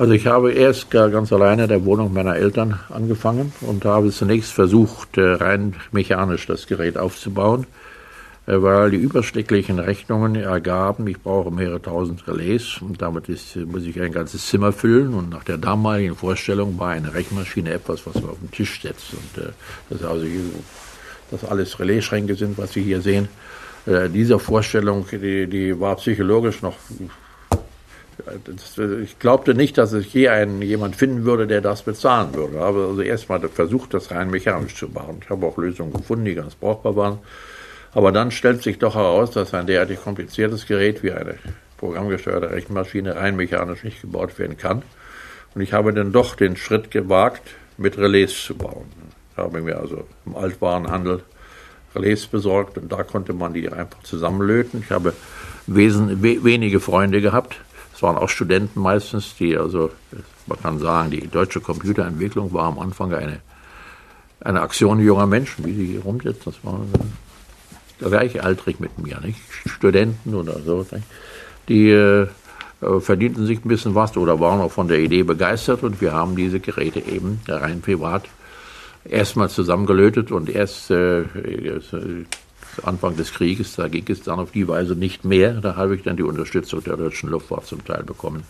Also 0.00 0.14
ich 0.14 0.26
habe 0.26 0.52
erst 0.52 0.90
ganz 0.90 1.30
alleine 1.30 1.64
in 1.64 1.68
der 1.68 1.84
Wohnung 1.84 2.14
meiner 2.14 2.34
Eltern 2.34 2.80
angefangen 2.88 3.52
und 3.60 3.84
habe 3.84 4.10
zunächst 4.10 4.50
versucht, 4.50 5.18
äh, 5.18 5.32
rein 5.32 5.74
mechanisch 5.92 6.46
das 6.46 6.66
Gerät 6.66 6.96
aufzubauen, 6.96 7.66
äh, 8.46 8.62
weil 8.62 8.92
die 8.92 8.96
überstecklichen 8.96 9.78
Rechnungen 9.78 10.36
ergaben, 10.36 11.06
ich 11.06 11.20
brauche 11.20 11.50
mehrere 11.50 11.82
tausend 11.82 12.26
Relais 12.26 12.80
und 12.80 13.02
damit 13.02 13.28
ist, 13.28 13.56
muss 13.56 13.82
ich 13.82 14.00
ein 14.00 14.10
ganzes 14.10 14.46
Zimmer 14.46 14.72
füllen 14.72 15.12
und 15.12 15.28
nach 15.28 15.44
der 15.44 15.58
damaligen 15.58 16.16
Vorstellung 16.16 16.78
war 16.78 16.92
eine 16.92 17.12
Rechenmaschine 17.12 17.70
etwas, 17.70 18.06
was 18.06 18.14
man 18.14 18.30
auf 18.30 18.38
den 18.38 18.50
Tisch 18.52 18.80
setzt 18.80 19.12
und 19.12 19.44
äh, 19.44 19.50
das 19.90 20.02
also 20.02 20.24
dass 21.30 21.44
alles 21.44 21.78
Relaisschränke 21.78 22.36
sind, 22.36 22.56
was 22.56 22.72
Sie 22.72 22.82
hier 22.82 23.02
sehen. 23.02 23.28
Diese 23.86 24.38
Vorstellung, 24.38 25.06
die, 25.12 25.46
die 25.46 25.78
war 25.78 25.94
psychologisch 25.96 26.60
noch 26.60 26.74
ich 29.02 29.18
glaubte 29.18 29.54
nicht, 29.54 29.78
dass 29.78 29.92
es 29.92 30.12
je 30.12 30.28
einen, 30.28 30.62
jemand 30.62 30.96
finden 30.96 31.24
würde, 31.24 31.46
der 31.46 31.60
das 31.60 31.82
bezahlen 31.82 32.34
würde. 32.34 32.56
Ich 32.56 32.60
habe 32.60 32.86
also 32.88 33.02
erstmal 33.02 33.40
versucht, 33.48 33.94
das 33.94 34.10
rein 34.10 34.30
mechanisch 34.30 34.74
zu 34.74 34.88
machen. 34.88 35.20
Ich 35.22 35.30
habe 35.30 35.46
auch 35.46 35.56
Lösungen 35.56 35.92
gefunden, 35.92 36.24
die 36.24 36.34
ganz 36.34 36.54
brauchbar 36.54 36.96
waren. 36.96 37.18
Aber 37.92 38.12
dann 38.12 38.30
stellt 38.30 38.62
sich 38.62 38.78
doch 38.78 38.94
heraus, 38.94 39.30
dass 39.32 39.52
ein 39.54 39.66
derartig 39.66 40.00
kompliziertes 40.02 40.66
Gerät 40.66 41.02
wie 41.02 41.12
eine 41.12 41.34
programmgesteuerte 41.78 42.50
Rechenmaschine 42.50 43.16
rein 43.16 43.36
mechanisch 43.36 43.82
nicht 43.82 44.00
gebaut 44.02 44.38
werden 44.38 44.56
kann. 44.56 44.82
Und 45.54 45.62
ich 45.62 45.72
habe 45.72 45.92
dann 45.92 46.12
doch 46.12 46.36
den 46.36 46.56
Schritt 46.56 46.90
gewagt, 46.90 47.42
mit 47.76 47.98
Relais 47.98 48.28
zu 48.28 48.54
bauen. 48.54 48.84
Ich 49.32 49.38
habe 49.38 49.60
mir 49.60 49.80
also 49.80 50.06
im 50.26 50.36
Altwarenhandel 50.36 51.22
Relais 51.94 52.26
besorgt 52.26 52.78
und 52.78 52.92
da 52.92 53.02
konnte 53.02 53.32
man 53.32 53.52
die 53.52 53.68
einfach 53.68 54.02
zusammenlöten. 54.02 54.82
Ich 54.84 54.90
habe 54.90 55.12
wenige 55.66 56.80
Freunde 56.80 57.20
gehabt, 57.20 57.56
es 58.00 58.02
waren 58.02 58.16
auch 58.16 58.30
Studenten 58.30 58.80
meistens, 58.80 59.34
die 59.38 59.58
also, 59.58 59.90
man 60.46 60.58
kann 60.62 60.78
sagen, 60.78 61.10
die 61.10 61.28
deutsche 61.28 61.60
Computerentwicklung 61.60 62.50
war 62.50 62.64
am 62.64 62.78
Anfang 62.78 63.12
eine, 63.12 63.40
eine 64.40 64.62
Aktion 64.62 65.00
junger 65.00 65.26
Menschen, 65.26 65.66
wie 65.66 65.74
sie 65.74 65.84
hier 65.84 66.00
rumsitzen. 66.00 66.50
Das 66.50 66.64
war 66.64 66.80
gleichaltrig 67.98 68.80
mit 68.80 68.98
mir, 68.98 69.20
nicht? 69.20 69.38
Studenten 69.66 70.34
oder 70.34 70.60
so. 70.60 70.86
Die 71.68 71.90
äh, 71.90 72.26
verdienten 73.00 73.44
sich 73.44 73.62
ein 73.62 73.68
bisschen 73.68 73.94
was 73.94 74.16
oder 74.16 74.40
waren 74.40 74.62
auch 74.62 74.72
von 74.72 74.88
der 74.88 75.00
Idee 75.00 75.22
begeistert 75.22 75.82
und 75.82 76.00
wir 76.00 76.14
haben 76.14 76.36
diese 76.36 76.58
Geräte 76.58 77.00
eben 77.00 77.42
rein 77.46 77.82
privat 77.82 78.24
erstmal 79.04 79.50
zusammengelötet 79.50 80.32
und 80.32 80.48
erst 80.48 80.90
äh, 80.90 81.24
Anfang 82.82 83.16
des 83.16 83.32
Krieges, 83.32 83.76
da 83.76 83.88
ging 83.88 84.04
es 84.08 84.22
dann 84.22 84.38
auf 84.38 84.52
die 84.52 84.66
Weise 84.68 84.94
nicht 84.94 85.24
mehr. 85.24 85.54
Da 85.54 85.76
habe 85.76 85.96
ich 85.96 86.02
dann 86.02 86.16
die 86.16 86.22
Unterstützung 86.22 86.82
der 86.84 86.96
deutschen 86.96 87.30
Luftfahrt 87.30 87.66
zum 87.66 87.84
Teil 87.84 88.02
bekommen. 88.02 88.44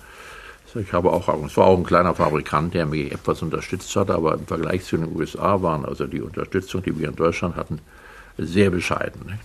Ich 0.74 0.92
habe 0.92 1.10
auch, 1.10 1.28
es 1.44 1.56
war 1.56 1.66
auch 1.66 1.76
ein 1.76 1.84
kleiner 1.84 2.14
Fabrikant, 2.14 2.74
der 2.74 2.86
mich 2.86 3.10
etwas 3.10 3.42
unterstützt 3.42 3.94
hat, 3.96 4.10
aber 4.10 4.34
im 4.34 4.46
Vergleich 4.46 4.84
zu 4.84 4.96
den 4.96 5.16
USA 5.16 5.60
waren 5.62 5.84
also 5.84 6.06
die 6.06 6.20
Unterstützung, 6.20 6.82
die 6.82 6.96
wir 6.96 7.08
in 7.08 7.16
Deutschland 7.16 7.56
hatten, 7.56 7.80
sehr 8.38 8.70
bescheiden. 8.70 9.38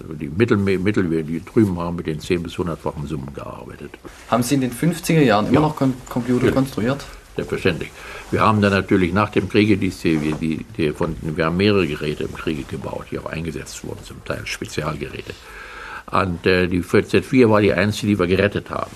Also 0.00 0.14
die 0.14 0.28
Mittel, 0.28 0.56
Mittel, 0.56 1.24
die 1.24 1.44
drüben 1.44 1.78
haben 1.78 1.96
mit 1.96 2.06
den 2.06 2.20
10 2.20 2.42
bis 2.42 2.54
100-fachen 2.54 3.06
Summen 3.06 3.34
gearbeitet. 3.34 3.90
Haben 4.30 4.42
Sie 4.42 4.54
in 4.54 4.62
den 4.62 4.72
50er 4.72 5.20
Jahren 5.20 5.46
immer 5.48 5.60
noch 5.60 5.76
Computer 6.08 6.46
ja. 6.46 6.52
konstruiert? 6.52 7.04
Selbstverständlich. 7.36 7.90
Wir 8.30 8.40
haben 8.40 8.60
dann 8.60 8.72
natürlich 8.72 9.12
nach 9.12 9.30
dem 9.30 9.48
Kriege 9.48 9.78
die, 9.78 9.90
die, 9.90 10.64
die 10.76 10.92
von, 10.92 11.16
wir 11.22 11.46
haben 11.46 11.56
mehrere 11.56 11.86
Geräte 11.86 12.24
im 12.24 12.34
Kriege 12.34 12.62
gebaut, 12.64 13.06
die 13.10 13.18
auch 13.18 13.26
eingesetzt 13.26 13.84
wurden, 13.84 14.04
zum 14.04 14.22
Teil 14.24 14.42
Spezialgeräte. 14.44 15.32
Und 16.10 16.46
äh, 16.46 16.66
die 16.66 16.82
Z4 16.82 17.48
war 17.48 17.62
die 17.62 17.72
einzige, 17.72 18.08
die 18.08 18.18
wir 18.18 18.26
gerettet 18.26 18.68
haben. 18.68 18.90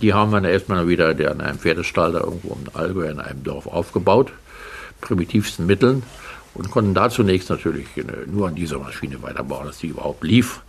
Die 0.00 0.14
haben 0.14 0.30
wir 0.30 0.40
dann 0.40 0.50
erstmal 0.50 0.88
wieder 0.88 1.08
an 1.08 1.40
einem 1.40 1.58
Pferdestall 1.58 2.12
da 2.12 2.20
irgendwo 2.20 2.54
im 2.54 2.64
Allgäu 2.72 3.10
in 3.10 3.20
einem 3.20 3.42
Dorf 3.44 3.66
aufgebaut, 3.66 4.32
primitivsten 5.00 5.66
Mitteln 5.66 6.02
und 6.54 6.70
konnten 6.70 6.94
da 6.94 7.10
zunächst 7.10 7.50
natürlich 7.50 7.86
äh, 7.96 8.04
nur 8.26 8.48
an 8.48 8.54
dieser 8.54 8.78
Maschine 8.78 9.22
weiterbauen, 9.22 9.66
dass 9.66 9.78
die 9.78 9.88
überhaupt 9.88 10.24
lief 10.24 10.60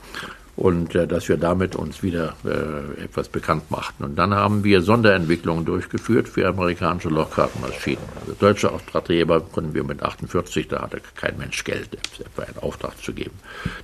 und 0.56 0.94
äh, 0.96 1.08
dass 1.08 1.30
wir 1.30 1.38
damit 1.38 1.76
uns 1.76 2.04
wieder 2.04 2.36
äh, 2.46 3.04
etwas 3.04 3.28
bekannt 3.30 3.72
machten. 3.72 4.04
Und 4.04 4.16
dann 4.16 4.34
haben 4.34 4.63
wir 4.63 4.82
Sonderentwicklungen 4.82 5.66
durchgeführt 5.66 6.30
für 6.30 6.48
amerikanische 6.48 7.10
Lochkartenmaschinen. 7.10 8.04
Also 8.22 8.34
deutsche 8.39 8.72
Auftraggeber 8.72 9.42
konnten 9.42 9.74
wir 9.74 9.84
mit 9.84 10.04
48, 10.04 10.68
da 10.68 10.82
hatte 10.84 11.02
kein 11.16 11.38
Mensch 11.38 11.63
Geld, 11.63 11.98
etwa 12.20 12.44
einen 12.44 12.58
Auftrag 12.60 13.02
zu 13.02 13.13
geben. 13.13 13.36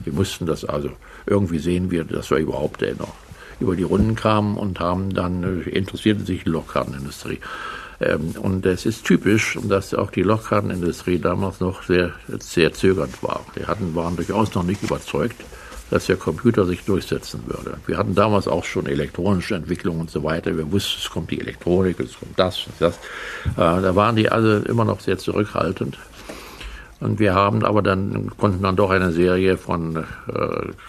Wir 0.04 0.14
mussten 0.14 0.46
das 0.46 0.64
also 0.64 0.92
irgendwie 1.26 1.60
sehen, 1.60 1.92
wir, 1.92 2.04
dass 2.04 2.30
wir 2.30 2.38
überhaupt 2.38 2.82
noch 3.00 3.16
über 3.60 3.76
die 3.76 3.84
Runden 3.84 4.16
kamen 4.16 4.58
und 4.58 4.80
haben 4.80 5.14
dann 5.14 5.64
äh, 5.66 5.70
interessierte 5.70 6.24
sich 6.24 6.44
die 6.44 6.50
Lochkartenindustrie. 6.50 7.40
Ähm, 8.00 8.36
und 8.42 8.66
es 8.66 8.86
ist 8.86 9.06
typisch, 9.06 9.58
dass 9.64 9.94
auch 9.94 10.12
die 10.12 10.24
Lochkartenindustrie 10.24 11.20
damals 11.20 11.60
noch 11.60 11.84
sehr, 11.84 12.14
sehr 12.40 12.74
zögernd 12.74 13.22
war. 13.22 13.42
Die 13.58 13.66
hatten, 13.66 13.96
waren 13.96 14.16
durchaus 14.16 14.54
noch 14.54 14.64
nicht 14.64 14.84
überzeugt, 14.84 15.44
dass 15.89 16.06
der 16.06 16.17
Computer 16.17 16.65
sich 16.65 16.84
durchsetzen 16.86 17.41
würde. 17.47 17.78
Wir 17.86 17.97
hatten 17.97 18.15
damals 18.15 18.47
auch 18.47 18.63
schon 18.63 18.86
elektronische 18.86 19.56
Entwicklungen 19.56 20.02
und 20.02 20.12
so 20.12 20.23
weiter. 20.23 20.56
Wir 20.56 20.71
wussten, 20.71 20.99
es 21.02 21.10
kommt 21.10 21.32
die 21.32 21.39
Elektronik, 21.39 21.99
es 21.99 22.19
kommt 22.19 22.38
das 22.38 22.67
und 22.67 22.75
das. 22.80 22.95
Äh, 22.95 23.82
da 23.82 23.95
waren 23.95 24.15
die 24.15 24.30
alle 24.30 24.60
immer 24.60 24.86
noch 24.86 24.99
sehr 24.99 25.17
zurückhaltend. 25.17 25.97
Und 26.99 27.19
wir 27.19 27.34
haben 27.34 27.63
aber 27.63 27.82
dann, 27.82 28.32
konnten 28.38 28.62
dann 28.62 28.75
doch 28.75 28.89
eine 28.89 29.12
Serie 29.12 29.58
von 29.58 29.95
äh, 29.95 30.04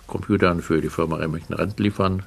Computern 0.06 0.60
für 0.60 0.80
die 0.80 0.88
Firma 0.88 1.16
Remington 1.16 1.54
Rent 1.54 1.78
liefern, 1.78 2.24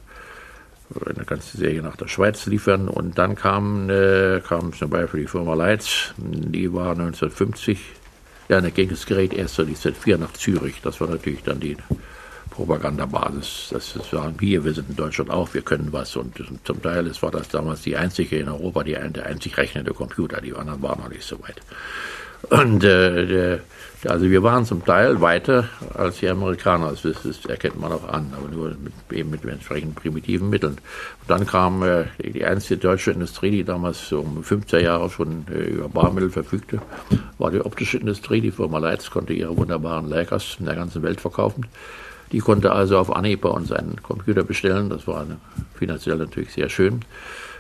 eine 1.06 1.26
ganze 1.26 1.58
Serie 1.58 1.82
nach 1.82 1.98
der 1.98 2.08
Schweiz 2.08 2.46
liefern. 2.46 2.88
Und 2.88 3.18
dann 3.18 3.36
kam, 3.36 3.90
äh, 3.90 4.40
kam 4.40 4.74
zum 4.74 4.90
Beispiel 4.90 5.22
die 5.22 5.28
Firma 5.28 5.54
Leitz, 5.54 6.14
die 6.18 6.74
war 6.74 6.92
1950, 6.92 7.80
ja, 8.50 8.62
da 8.62 8.70
ging 8.70 8.90
das 8.90 9.06
Gerät 9.06 9.34
erst 9.34 9.58
die 9.58 9.76
Z4 9.76 10.18
nach 10.18 10.34
Zürich. 10.34 10.82
Das 10.82 11.00
war 11.02 11.10
natürlich 11.10 11.44
dann 11.44 11.60
die 11.60 11.78
Propagandabasis. 12.54 13.70
Das 13.72 13.94
sagen 14.12 14.36
wir, 14.38 14.64
wir 14.64 14.74
sind 14.74 14.90
in 14.90 14.96
Deutschland 14.96 15.32
auch, 15.32 15.54
wir 15.54 15.64
können 15.64 15.90
was. 15.92 16.16
Und 16.16 16.36
zum 16.64 16.82
Teil 16.82 17.12
war 17.22 17.32
das 17.32 17.50
damals 17.50 17.82
die 17.82 17.98
einzige 17.98 18.38
in 18.38 18.48
Europa, 18.48 18.84
die, 18.84 18.94
der 18.94 19.26
einzig 19.26 19.58
rechnende 19.58 19.94
Computer. 19.94 20.40
Die 20.40 20.54
anderen 20.54 20.82
waren 20.82 21.00
noch 21.00 21.10
nicht 21.10 21.24
so 21.24 21.42
weit. 21.42 21.62
Und 22.50 22.84
äh, 22.84 23.60
also 24.06 24.30
wir 24.30 24.44
waren 24.44 24.66
zum 24.66 24.84
Teil 24.84 25.22
weiter 25.22 25.70
als 25.94 26.20
die 26.20 26.28
Amerikaner, 26.28 26.92
das, 26.92 27.02
das 27.02 27.46
erkennt 27.46 27.80
man 27.80 27.92
auch 27.92 28.08
an, 28.08 28.34
aber 28.38 28.50
nur 28.50 28.70
mit, 28.70 28.94
eben 29.12 29.30
mit 29.30 29.46
entsprechenden 29.46 29.96
primitiven 29.96 30.50
Mitteln. 30.50 30.74
Und 30.74 31.30
dann 31.30 31.48
kam 31.48 31.84
äh, 31.84 32.06
die 32.20 32.44
einzige 32.44 32.78
deutsche 32.78 33.12
Industrie, 33.12 33.50
die 33.50 33.64
damals 33.64 34.12
um 34.12 34.44
15 34.44 34.84
Jahre 34.84 35.10
schon 35.10 35.46
äh, 35.50 35.70
über 35.70 35.90
Barmittel 35.90 36.30
verfügte, 36.30 36.82
war 37.38 37.50
die 37.50 37.62
optische 37.62 37.98
Industrie. 37.98 38.42
Die 38.42 38.52
Firma 38.52 38.78
Leitz 38.78 39.10
konnte 39.10 39.34
ihre 39.34 39.56
wunderbaren 39.56 40.10
Leikers 40.10 40.58
in 40.60 40.66
der 40.66 40.76
ganzen 40.76 41.02
Welt 41.02 41.22
verkaufen. 41.22 41.66
Die 42.34 42.40
konnte 42.40 42.72
also 42.72 42.98
auf 42.98 43.16
Anhieb 43.16 43.42
bei 43.42 43.50
uns 43.50 43.72
einen 43.72 44.02
Computer 44.02 44.44
bestellen. 44.44 44.90
Das 44.90 45.08
war 45.08 45.26
finanziell 45.76 46.18
natürlich 46.18 46.52
sehr 46.52 46.68
schön. 46.68 47.02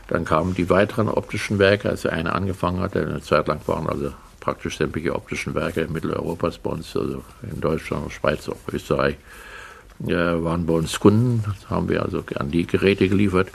Dann 0.07 0.25
kamen 0.25 0.55
die 0.55 0.69
weiteren 0.69 1.07
optischen 1.07 1.59
Werke, 1.59 1.89
als 1.89 2.01
der 2.01 2.13
eine 2.13 2.33
angefangen 2.33 2.81
hatte. 2.81 3.05
Eine 3.05 3.21
Zeit 3.21 3.47
lang 3.47 3.61
waren 3.67 3.87
also 3.87 4.11
praktisch 4.39 4.77
sämtliche 4.77 5.15
optischen 5.15 5.53
Werke 5.55 5.87
Mitteleuropas 5.87 6.57
bei 6.57 6.71
uns, 6.71 6.97
also 6.97 7.23
in 7.43 7.61
Deutschland, 7.61 8.11
Schweiz, 8.11 8.49
auch 8.49 8.57
Österreich, 8.73 9.15
äh, 10.07 10.13
waren 10.13 10.65
bei 10.65 10.73
uns 10.73 10.99
Kunden. 10.99 11.43
Das 11.45 11.69
haben 11.69 11.87
wir 11.87 12.01
also 12.03 12.23
an 12.35 12.49
die 12.49 12.65
Geräte 12.65 13.07
geliefert. 13.07 13.49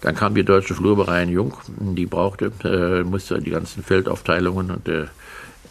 Dann 0.00 0.16
kam 0.16 0.34
die 0.34 0.44
deutsche 0.44 0.74
Flurberei 0.74 1.22
in 1.22 1.28
Jung, 1.28 1.54
die 1.68 2.06
brauchte, 2.06 2.52
äh, 2.64 3.04
musste 3.04 3.40
die 3.40 3.50
ganzen 3.50 3.84
Feldaufteilungen 3.84 4.70
und 4.72 4.88
äh, 4.88 5.06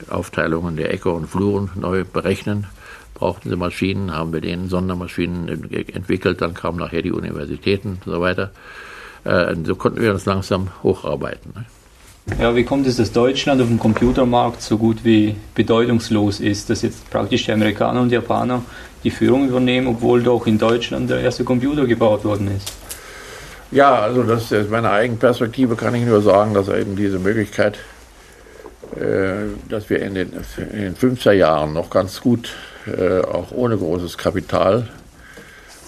Aufteilungen 0.10 0.78
der 0.78 0.94
Äcker 0.94 1.14
und 1.14 1.28
Fluren 1.28 1.70
neu 1.76 2.06
berechnen 2.06 2.68
brauchten 3.14 3.50
sie 3.50 3.56
Maschinen, 3.56 4.14
haben 4.14 4.34
wir 4.34 4.42
denen 4.42 4.70
Sondermaschinen 4.70 5.70
entwickelt, 5.72 6.42
dann 6.42 6.54
kamen 6.54 6.80
nachher 6.80 7.02
die 7.02 7.12
Universitäten 7.12 8.00
und 8.06 8.14
so 8.14 8.22
weiter. 8.22 8.52
Äh, 9.24 9.56
so 9.66 9.76
konnten 9.76 10.02
wir 10.02 10.14
uns 10.14 10.26
langsam 10.26 10.70
hocharbeiten. 10.84 11.54
Ne? 11.56 11.66
Ja, 12.38 12.56
wie 12.56 12.64
kommt 12.64 12.88
es, 12.88 12.98
dass 12.98 13.12
Deutschland 13.12 13.62
auf 13.62 13.68
dem 13.68 13.80
Computermarkt 13.80 14.62
so 14.62 14.78
gut 14.78 15.04
wie 15.04 15.36
bedeutungslos 15.56 16.40
ist, 16.40 16.70
dass 16.70 16.84
jetzt 16.84 17.10
praktisch 17.10 17.46
die 17.46 17.52
Amerikaner 17.52 18.02
und 18.02 18.12
Japaner 18.12 18.62
die 19.04 19.12
Führung 19.12 19.50
übernehmen, 19.50 19.88
obwohl 19.88 20.22
doch 20.22 20.46
in 20.46 20.58
Deutschland 20.58 21.10
der 21.10 21.20
erste 21.22 21.44
Computer 21.44 21.86
gebaut 21.86 22.24
worden 22.24 22.56
ist? 22.56 22.72
Ja, 23.72 24.00
also 24.00 24.24
das 24.24 24.52
ist 24.52 24.70
meine 24.70 24.90
Eigenperspektive 24.90 25.76
kann 25.76 25.96
ich 25.96 26.06
nur 26.06 26.22
sagen, 26.22 26.54
dass 26.54 26.70
eben 26.70 26.96
diese 26.96 27.20
Möglichkeit, 27.20 27.78
äh, 28.96 29.50
dass 29.68 29.90
wir 29.90 30.02
in 30.02 30.16
den, 30.16 30.32
in 30.72 30.80
den 30.80 30.96
50er 30.96 31.34
Jahren 31.34 31.74
noch 31.74 31.90
ganz 31.90 32.22
gut 32.22 32.56
äh, 32.88 33.20
auch 33.20 33.52
ohne 33.52 33.78
großes 33.78 34.18
Kapital 34.18 34.88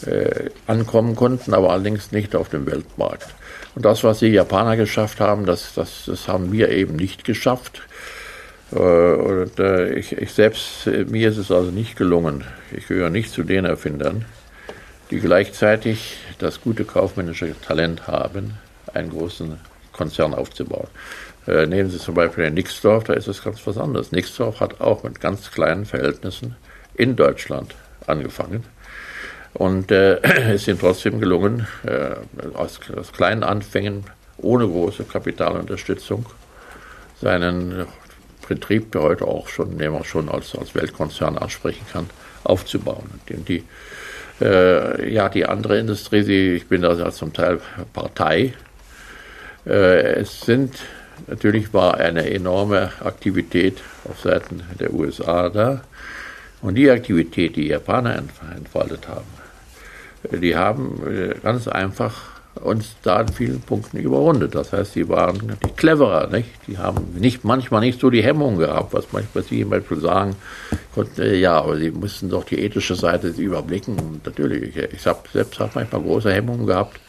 äh, 0.06 0.50
ankommen 0.68 1.16
konnten, 1.16 1.54
aber 1.54 1.72
allerdings 1.72 2.12
nicht 2.12 2.36
auf 2.36 2.50
dem 2.50 2.66
Weltmarkt. 2.66 3.28
Und 3.76 3.86
das, 3.86 4.04
was 4.04 4.20
die 4.20 4.28
Japaner 4.28 4.76
geschafft 4.76 5.20
haben, 5.20 5.46
das, 5.46 5.74
das, 5.76 6.04
das 6.06 6.28
haben 6.28 6.52
wir 6.52 6.70
eben 6.70 6.96
nicht 6.96 7.24
geschafft. 7.24 7.84
Äh, 8.74 8.78
und 8.78 9.60
äh, 9.60 9.94
ich, 9.94 10.14
ich 10.14 10.34
selbst, 10.34 10.88
äh, 10.88 11.06
mir 11.06 11.30
ist 11.30 11.38
es 11.38 11.52
also 11.52 11.72
nicht 11.72 11.96
gelungen. 11.96 12.44
Ich 12.72 12.88
gehöre 12.88 13.10
nicht 13.10 13.32
zu 13.32 13.44
den 13.44 13.66
Erfindern, 13.66 14.26
die 15.10 15.20
gleichzeitig 15.20 16.18
das 16.40 16.62
gute 16.62 16.86
kaufmännische 16.86 17.56
Talent 17.62 18.08
haben, 18.08 18.58
einen 18.94 19.12
großen 19.12 19.58
Konzern 19.94 20.34
aufzubauen. 20.34 20.88
Äh, 21.48 21.66
nehmen 21.66 21.90
Sie 21.90 21.98
zum 21.98 22.16
Beispiel 22.16 22.46
den 22.46 22.54
Nixdorf, 22.54 23.06
da 23.06 23.14
ist 23.14 23.28
es 23.28 23.44
ganz 23.44 23.66
was 23.66 23.78
anderes. 23.78 24.12
Nixdorf 24.12 24.60
hat 24.60 24.82
auch 24.82 25.04
mit 25.04 25.20
ganz 25.20 25.52
kleinen 25.52 25.86
Verhältnissen 25.86 26.56
in 26.96 27.16
Deutschland 27.16 27.76
angefangen. 28.08 28.66
Und 29.54 29.92
äh, 29.92 30.20
es 30.22 30.62
ist 30.62 30.68
ihm 30.68 30.80
trotzdem 30.80 31.20
gelungen, 31.20 31.68
äh, 31.84 32.16
aus, 32.54 32.80
aus, 32.96 33.12
kleinen 33.12 33.44
Anfängen, 33.44 34.06
ohne 34.38 34.66
große 34.68 35.04
Kapitalunterstützung, 35.04 36.26
seinen 37.22 37.86
Betrieb, 38.48 38.92
der 38.92 39.02
heute 39.02 39.26
auch 39.26 39.48
schon, 39.48 39.78
den 39.78 39.94
man 39.94 40.04
schon 40.04 40.30
als, 40.30 40.56
als 40.56 40.76
Weltkonzern 40.76 41.38
ansprechen 41.38 41.86
kann, 41.92 42.10
aufzubauen. 42.44 43.10
Und 43.30 43.48
die, 43.48 43.64
äh, 44.42 45.14
ja, 45.14 45.30
die 45.30 45.46
andere 45.46 45.78
Industrie, 45.78 46.24
die, 46.24 46.54
ich 46.56 46.68
bin 46.68 46.82
da 46.82 46.94
ja 46.94 47.12
zum 47.12 47.32
Teil 47.32 47.60
Partei. 47.94 48.54
Äh, 49.66 50.16
es 50.22 50.42
sind, 50.42 50.76
natürlich 51.28 51.74
war 51.74 51.96
eine 51.96 52.30
enorme 52.30 52.92
Aktivität 53.02 53.78
auf 54.06 54.20
Seiten 54.22 54.64
der 54.80 54.94
USA 54.94 55.50
da. 55.50 55.82
Und 56.62 56.76
die 56.76 56.90
Aktivität, 56.90 57.56
die 57.56 57.68
Japaner 57.68 58.22
entfaltet 58.56 59.08
haben, 59.08 59.26
die 60.32 60.56
haben 60.56 61.02
äh, 61.08 61.34
ganz 61.42 61.68
einfach 61.68 62.32
uns 62.56 62.96
da 63.02 63.22
in 63.22 63.30
vielen 63.30 63.62
Punkten 63.62 63.98
überrundet. 63.98 64.56
Das 64.56 64.74
heißt, 64.74 64.96
die 64.96 65.08
waren 65.08 65.58
cleverer, 65.78 66.28
nicht? 66.28 66.50
Die 66.68 66.78
haben 66.78 67.16
nicht, 67.18 67.44
manchmal 67.44 67.82
nicht 67.82 68.00
so 68.00 68.10
die 68.10 68.24
Hemmung 68.24 68.58
gehabt, 68.58 68.94
was 68.94 69.12
manchmal 69.12 69.44
sie 69.44 69.62
zum 69.62 69.70
Beispiel 69.70 70.00
sagen 70.00 70.36
konnten, 70.94 71.22
äh, 71.22 71.36
ja, 71.36 71.58
aber 71.60 71.78
sie 71.78 71.92
mussten 71.92 72.30
doch 72.30 72.44
die 72.44 72.60
ethische 72.60 72.96
Seite 72.96 73.30
überblicken. 73.30 73.98
Und 73.98 74.26
natürlich, 74.26 74.76
ich, 74.76 75.08
habe 75.08 75.20
selbst 75.32 75.60
hab 75.60 75.76
manchmal 75.76 76.02
große 76.02 76.32
Hemmungen 76.32 76.68
gehabt, 76.68 77.00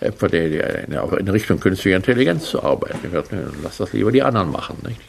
etwa 0.00 0.26
in 0.26 1.28
Richtung 1.28 1.60
künstliche 1.60 1.96
Intelligenz 1.96 2.50
zu 2.50 2.62
arbeiten. 2.62 2.98
Ich 3.04 3.12
dachte, 3.12 3.50
lass 3.62 3.76
das 3.76 3.92
lieber 3.92 4.10
die 4.10 4.22
anderen 4.22 4.50
machen, 4.50 4.76
nicht? 4.86 5.00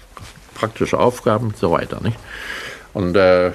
Praktische 0.53 0.99
Aufgaben 0.99 1.47
und 1.47 1.57
so 1.57 1.71
weiter, 1.71 1.99
nicht? 2.03 2.17
Und 2.93 3.15
äh, 3.15 3.51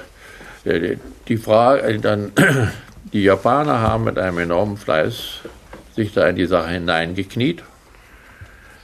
die 1.27 1.37
Frage, 1.37 1.81
äh, 1.81 1.99
dann, 1.99 2.31
die 3.13 3.23
Japaner 3.23 3.79
haben 3.79 4.05
mit 4.05 4.17
einem 4.17 4.39
enormen 4.39 4.77
Fleiß 4.77 5.39
sich 5.95 6.13
da 6.13 6.27
in 6.27 6.35
die 6.35 6.45
Sache 6.45 6.69
hineingekniet 6.69 7.63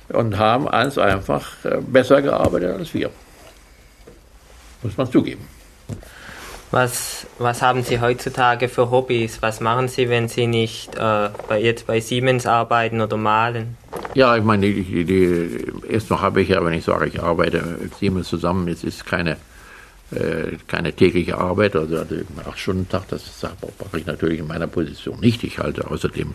und 0.10 0.38
haben 0.38 0.66
ganz 0.66 0.98
einfach 0.98 1.64
äh, 1.66 1.78
besser 1.82 2.22
gearbeitet 2.22 2.78
als 2.78 2.94
wir. 2.94 3.10
Muss 4.82 4.98
man 4.98 5.12
zugeben. 5.12 5.48
Was, 6.72 7.28
was 7.38 7.62
haben 7.62 7.84
Sie 7.84 8.02
heutzutage 8.02 8.68
für 8.68 8.90
Hobbys? 8.90 9.44
Was 9.44 9.60
machen 9.60 9.88
Sie, 9.88 10.10
wenn 10.10 10.28
Sie 10.28 10.48
nicht 10.48 10.96
äh, 10.96 11.30
bei, 11.48 11.62
jetzt 11.62 11.86
bei 11.86 12.00
Siemens 12.00 12.48
arbeiten 12.48 13.00
oder 13.00 13.16
malen? 13.16 13.78
Ja, 14.16 14.36
ich 14.36 14.44
meine, 14.44 14.66
die, 14.66 14.84
die, 14.84 15.06
die, 15.06 15.66
erstmal 15.88 16.22
habe 16.22 16.42
ich 16.42 16.50
ja, 16.50 16.66
wenn 16.66 16.74
ich 16.74 16.84
sage, 16.84 17.06
ich 17.06 17.22
arbeite 17.22 17.78
mit 17.80 17.94
Siemens 17.96 18.28
zusammen, 18.28 18.68
es 18.70 18.84
ist 18.84 19.06
keine, 19.06 19.38
äh, 20.16 20.58
keine 20.68 20.94
tägliche 20.94 21.38
Arbeit, 21.38 21.76
also 21.76 21.98
acht 21.98 22.60
Stunden 22.60 22.88
Tag, 22.90 23.08
das 23.10 23.24
mache 23.42 24.00
ich 24.00 24.06
natürlich 24.06 24.40
in 24.40 24.48
meiner 24.48 24.68
Position 24.68 25.20
nicht. 25.20 25.44
Ich 25.44 25.60
halte 25.60 25.90
außerdem 25.90 26.34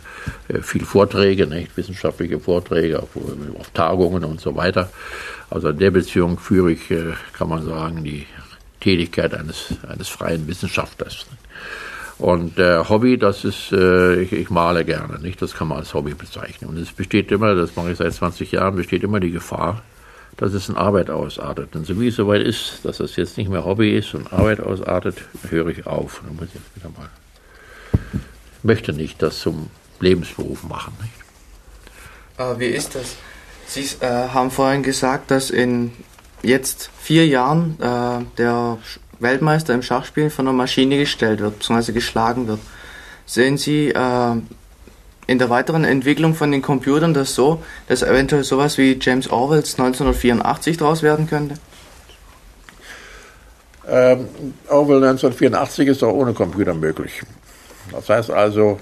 äh, 0.49 0.61
viel 0.61 0.85
Vorträge, 0.85 1.47
nicht? 1.47 1.77
wissenschaftliche 1.77 2.41
Vorträge 2.41 3.03
auf, 3.03 3.11
auf, 3.59 3.71
Tagungen 3.71 4.25
und 4.25 4.41
so 4.41 4.57
weiter. 4.57 4.91
Also 5.51 5.71
in 5.71 5.79
der 5.79 5.91
Beziehung 5.91 6.39
führe 6.39 6.73
ich, 6.73 6.91
äh, 6.91 7.13
kann 7.33 7.49
man 7.49 7.65
sagen, 7.65 8.05
die 8.05 8.27
Tätigkeit 8.81 9.35
eines, 9.35 9.75
eines 9.89 10.09
freien 10.09 10.47
Wissenschaftlers. 10.47 11.27
Und 12.19 12.59
äh, 12.59 12.83
Hobby, 12.89 13.17
das 13.17 13.45
ist, 13.45 13.71
äh, 13.73 14.21
ich, 14.21 14.33
ich, 14.33 14.51
male 14.51 14.85
gerne, 14.85 15.21
nicht? 15.21 15.41
Das 15.41 15.55
kann 15.55 15.69
man 15.69 15.79
als 15.79 15.95
Hobby 15.95 16.15
bezeichnen. 16.15 16.71
Und 16.71 16.79
es 16.79 16.93
besteht 16.93 17.31
immer, 17.31 17.55
das 17.55 17.77
mache 17.77 17.93
ich 17.93 17.99
seit 17.99 18.13
20 18.13 18.51
Jahren, 18.53 18.75
besteht 18.75 19.05
immer 19.05 19.21
die 19.21 19.31
Gefahr, 19.31 19.83
dass 20.39 20.55
es 20.55 20.69
in 20.69 20.77
Arbeit 20.77 21.11
ausartet. 21.11 21.75
Und 21.75 21.87
so 21.87 22.01
wie 22.01 22.09
es 22.09 22.17
soweit 22.17 22.43
ist, 22.43 22.81
dass 22.85 22.99
das 22.99 23.17
jetzt 23.17 23.37
nicht 23.37 23.51
mehr 23.51 23.65
Hobby 23.65 23.97
ist 23.97 24.15
und 24.15 24.33
Arbeit 24.33 24.61
ausartet, 24.61 25.17
höre 25.51 25.67
ich 25.69 25.87
auf. 25.87 26.23
Dann 26.25 26.37
muss 26.37 26.47
ich 26.47 26.55
jetzt 26.55 26.77
wieder 26.77 26.89
mal. 26.97 27.11
Ich 27.93 28.65
möchte 28.65 28.93
nicht 28.93 29.21
das 29.21 29.41
zum 29.41 29.69
Lebensberuf 30.01 30.63
machen. 30.63 30.95
Nicht? 31.03 32.61
Wie 32.61 32.67
ist 32.67 32.95
das? 32.95 33.17
Sie 33.67 33.83
äh, 34.01 34.29
haben 34.29 34.51
vorhin 34.51 34.83
gesagt, 34.83 35.31
dass 35.31 35.51
in 35.51 35.93
jetzt 36.43 36.91
vier 37.01 37.27
Jahren 37.27 37.77
äh, 37.81 38.25
der 38.39 38.79
Weltmeister 39.19 39.75
im 39.75 39.83
Schachspielen 39.83 40.31
von 40.31 40.47
einer 40.47 40.57
Maschine 40.57 40.99
gestellt 40.99 41.41
wird, 41.41 41.59
beziehungsweise 41.59 41.93
geschlagen 41.93 42.47
wird. 42.47 42.61
Sehen 43.27 43.59
Sie 43.59 43.89
äh, 43.89 44.37
in 45.29 45.39
der 45.39 45.49
weiteren 45.49 45.85
Entwicklung 45.85 46.35
von 46.35 46.51
den 46.51 46.63
Computern 46.63 47.15
das 47.15 47.37
so, 47.37 47.63
dass 47.87 48.03
eventuell 48.03 48.43
sowas 48.43 48.79
wie 48.79 48.99
James 49.01 49.31
Orwells 49.31 49.79
1984 49.79 50.79
daraus 50.79 51.05
werden 51.05 51.29
könnte? 51.29 51.55
Ähm, 53.87 54.29
Orwell 54.69 54.97
1984 54.97 55.89
ist 55.89 56.03
auch 56.03 56.13
ohne 56.13 56.35
Computer 56.35 56.75
möglich. 56.75 57.23
Das 57.93 58.09
heißt 58.09 58.31
also, 58.31 58.81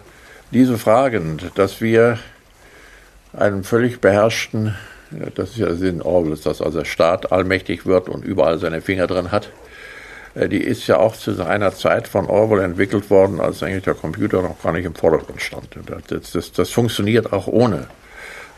diese 0.51 0.79
Fragen, 0.79 1.39
dass 1.55 1.83
wir 1.83 2.19
einen 3.35 3.63
völlig 3.63 4.01
beherrschten 4.01 4.75
das 5.35 5.51
ist 5.51 5.59
ja 5.59 5.67
der 5.67 5.77
Sinn 5.77 6.03
Orwells, 6.03 6.43
dass 6.43 6.61
also 6.61 6.79
der 6.79 6.85
Staat 6.85 7.31
allmächtig 7.31 7.87
wird 7.87 8.09
und 8.09 8.25
überall 8.25 8.59
seine 8.59 8.81
Finger 8.81 9.07
drin 9.07 9.31
hat. 9.31 9.51
Äh, 10.37 10.49
die 10.49 10.63
ist 10.63 10.87
ja 10.87 10.99
auch 10.99 11.17
zu 11.17 11.45
einer 11.45 11.75
Zeit 11.75 12.07
von 12.07 12.27
Orwell 12.27 12.61
entwickelt 12.61 13.11
worden, 13.11 13.41
als 13.41 13.63
eigentlich 13.63 13.85
der 13.85 13.95
Computer 13.95 14.43
noch 14.43 14.63
gar 14.63 14.73
nicht 14.73 14.85
im 14.85 14.95
Vordergrund 14.95 15.41
stand. 15.41 15.69
Das, 16.09 16.33
das, 16.33 16.53
das 16.53 16.71
funktioniert 16.71 17.33
auch 17.33 17.47
ohne. 17.47 17.87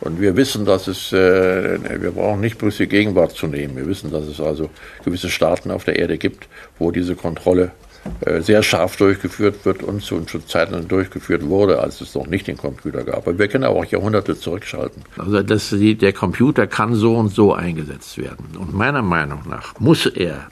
Und 0.00 0.20
wir 0.20 0.36
wissen, 0.36 0.64
dass 0.64 0.86
es, 0.86 1.12
äh, 1.12 1.78
wir 2.00 2.12
brauchen 2.12 2.40
nicht 2.40 2.58
bloß 2.58 2.76
die 2.76 2.86
Gegenwart 2.86 3.32
zu 3.32 3.46
nehmen. 3.48 3.76
Wir 3.76 3.86
wissen, 3.86 4.12
dass 4.12 4.24
es 4.26 4.40
also 4.40 4.70
gewisse 5.04 5.28
Staaten 5.28 5.70
auf 5.70 5.84
der 5.84 5.98
Erde 5.98 6.18
gibt, 6.18 6.46
wo 6.78 6.92
diese 6.92 7.16
Kontrolle 7.16 7.72
äh, 8.20 8.40
sehr 8.40 8.62
scharf 8.62 8.96
durchgeführt 8.96 9.64
wird 9.64 9.82
und 9.82 10.02
zu, 10.02 10.20
zu 10.20 10.38
Zeiten 10.38 10.86
durchgeführt 10.86 11.44
wurde, 11.48 11.80
als 11.80 12.00
es 12.00 12.14
noch 12.14 12.28
nicht 12.28 12.46
den 12.46 12.56
Computer 12.56 13.02
gab. 13.02 13.26
Aber 13.26 13.38
wir 13.38 13.48
können 13.48 13.64
auch 13.64 13.84
Jahrhunderte 13.84 14.38
zurückschalten. 14.38 15.02
Also 15.16 15.42
das, 15.42 15.74
der 15.76 16.12
Computer 16.12 16.68
kann 16.68 16.94
so 16.94 17.16
und 17.16 17.30
so 17.30 17.52
eingesetzt 17.52 18.18
werden. 18.18 18.56
Und 18.56 18.72
meiner 18.72 19.02
Meinung 19.02 19.42
nach 19.48 19.80
muss 19.80 20.06
er, 20.06 20.46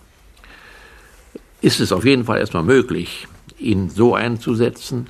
ist 1.60 1.80
es 1.80 1.92
auf 1.92 2.04
jeden 2.04 2.24
Fall 2.24 2.38
erstmal 2.38 2.62
möglich, 2.62 3.26
ihn 3.58 3.88
so 3.90 4.14
einzusetzen, 4.14 5.06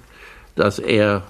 dass 0.54 0.78
er 0.78 1.24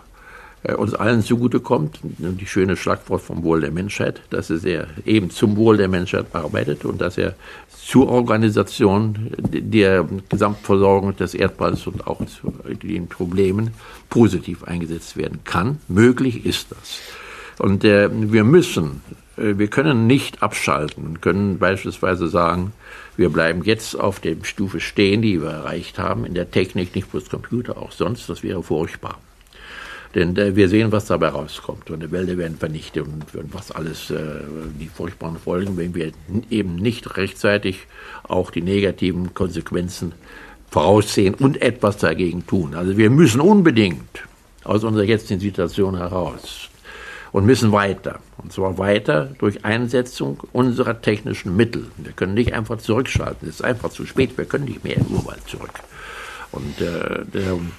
äh, 0.62 0.74
uns 0.74 0.94
allen 0.94 1.22
zugutekommt. 1.22 2.00
Die 2.02 2.46
schöne 2.46 2.76
Schlagwort 2.76 3.22
vom 3.22 3.42
Wohl 3.42 3.60
der 3.60 3.70
Menschheit, 3.70 4.22
dass 4.30 4.50
er 4.50 4.88
eben 5.04 5.30
zum 5.30 5.56
Wohl 5.56 5.76
der 5.76 5.88
Menschheit 5.88 6.26
arbeitet 6.32 6.84
und 6.84 7.00
dass 7.00 7.18
er 7.18 7.34
zur 7.68 8.08
Organisation 8.08 9.30
der 9.38 10.06
Gesamtversorgung 10.28 11.16
des 11.16 11.34
Erdballs 11.34 11.86
und 11.86 12.06
auch 12.06 12.24
zu 12.26 12.52
den 12.82 13.06
Problemen 13.06 13.70
positiv 14.10 14.64
eingesetzt 14.64 15.16
werden 15.16 15.40
kann. 15.44 15.78
Möglich 15.86 16.44
ist 16.44 16.68
das. 16.70 17.00
Und 17.58 17.84
äh, 17.84 18.10
wir 18.12 18.44
müssen, 18.44 19.02
äh, 19.36 19.56
wir 19.56 19.68
können 19.68 20.06
nicht 20.06 20.42
abschalten, 20.42 21.20
können 21.20 21.58
beispielsweise 21.58 22.28
sagen, 22.28 22.72
wir 23.16 23.30
bleiben 23.30 23.62
jetzt 23.64 23.98
auf 23.98 24.20
der 24.20 24.36
Stufe 24.42 24.80
stehen, 24.80 25.22
die 25.22 25.40
wir 25.40 25.50
erreicht 25.50 25.98
haben, 25.98 26.24
in 26.24 26.34
der 26.34 26.50
Technik, 26.50 26.94
nicht 26.94 27.10
bloß 27.10 27.30
Computer, 27.30 27.78
auch 27.78 27.92
sonst, 27.92 28.28
das 28.28 28.42
wäre 28.42 28.62
furchtbar. 28.62 29.18
Denn 30.14 30.36
äh, 30.36 30.56
wir 30.56 30.68
sehen, 30.68 30.92
was 30.92 31.06
dabei 31.06 31.28
rauskommt. 31.28 31.90
Und 31.90 32.02
die 32.02 32.10
Wälder 32.10 32.38
werden 32.38 32.56
vernichtet 32.56 33.06
und 33.06 33.26
was 33.52 33.70
alles, 33.70 34.10
äh, 34.10 34.40
die 34.80 34.88
furchtbaren 34.88 35.36
Folgen, 35.38 35.76
wenn 35.76 35.94
wir 35.94 36.12
eben 36.50 36.76
nicht 36.76 37.16
rechtzeitig 37.16 37.86
auch 38.22 38.50
die 38.50 38.62
negativen 38.62 39.34
Konsequenzen 39.34 40.12
voraussehen 40.70 41.34
und 41.34 41.60
etwas 41.62 41.98
dagegen 41.98 42.46
tun. 42.46 42.74
Also 42.74 42.96
wir 42.96 43.10
müssen 43.10 43.40
unbedingt 43.40 44.22
aus 44.64 44.84
unserer 44.84 45.04
jetzigen 45.04 45.40
Situation 45.40 45.96
heraus 45.96 46.68
und 47.32 47.46
müssen 47.46 47.72
weiter. 47.72 48.18
Und 48.46 48.52
zwar 48.52 48.78
weiter 48.78 49.34
durch 49.38 49.64
Einsetzung 49.64 50.40
unserer 50.52 51.02
technischen 51.02 51.56
Mittel. 51.56 51.88
Wir 51.96 52.12
können 52.12 52.34
nicht 52.34 52.52
einfach 52.52 52.78
zurückschalten. 52.78 53.48
Es 53.48 53.56
ist 53.56 53.64
einfach 53.64 53.90
zu 53.90 54.06
spät. 54.06 54.38
Wir 54.38 54.44
können 54.44 54.66
nicht 54.66 54.84
mehr 54.84 54.98
im 54.98 55.06
Urwald 55.08 55.40
zurück. 55.48 55.72
Und 56.52 56.80
äh, 56.80 57.24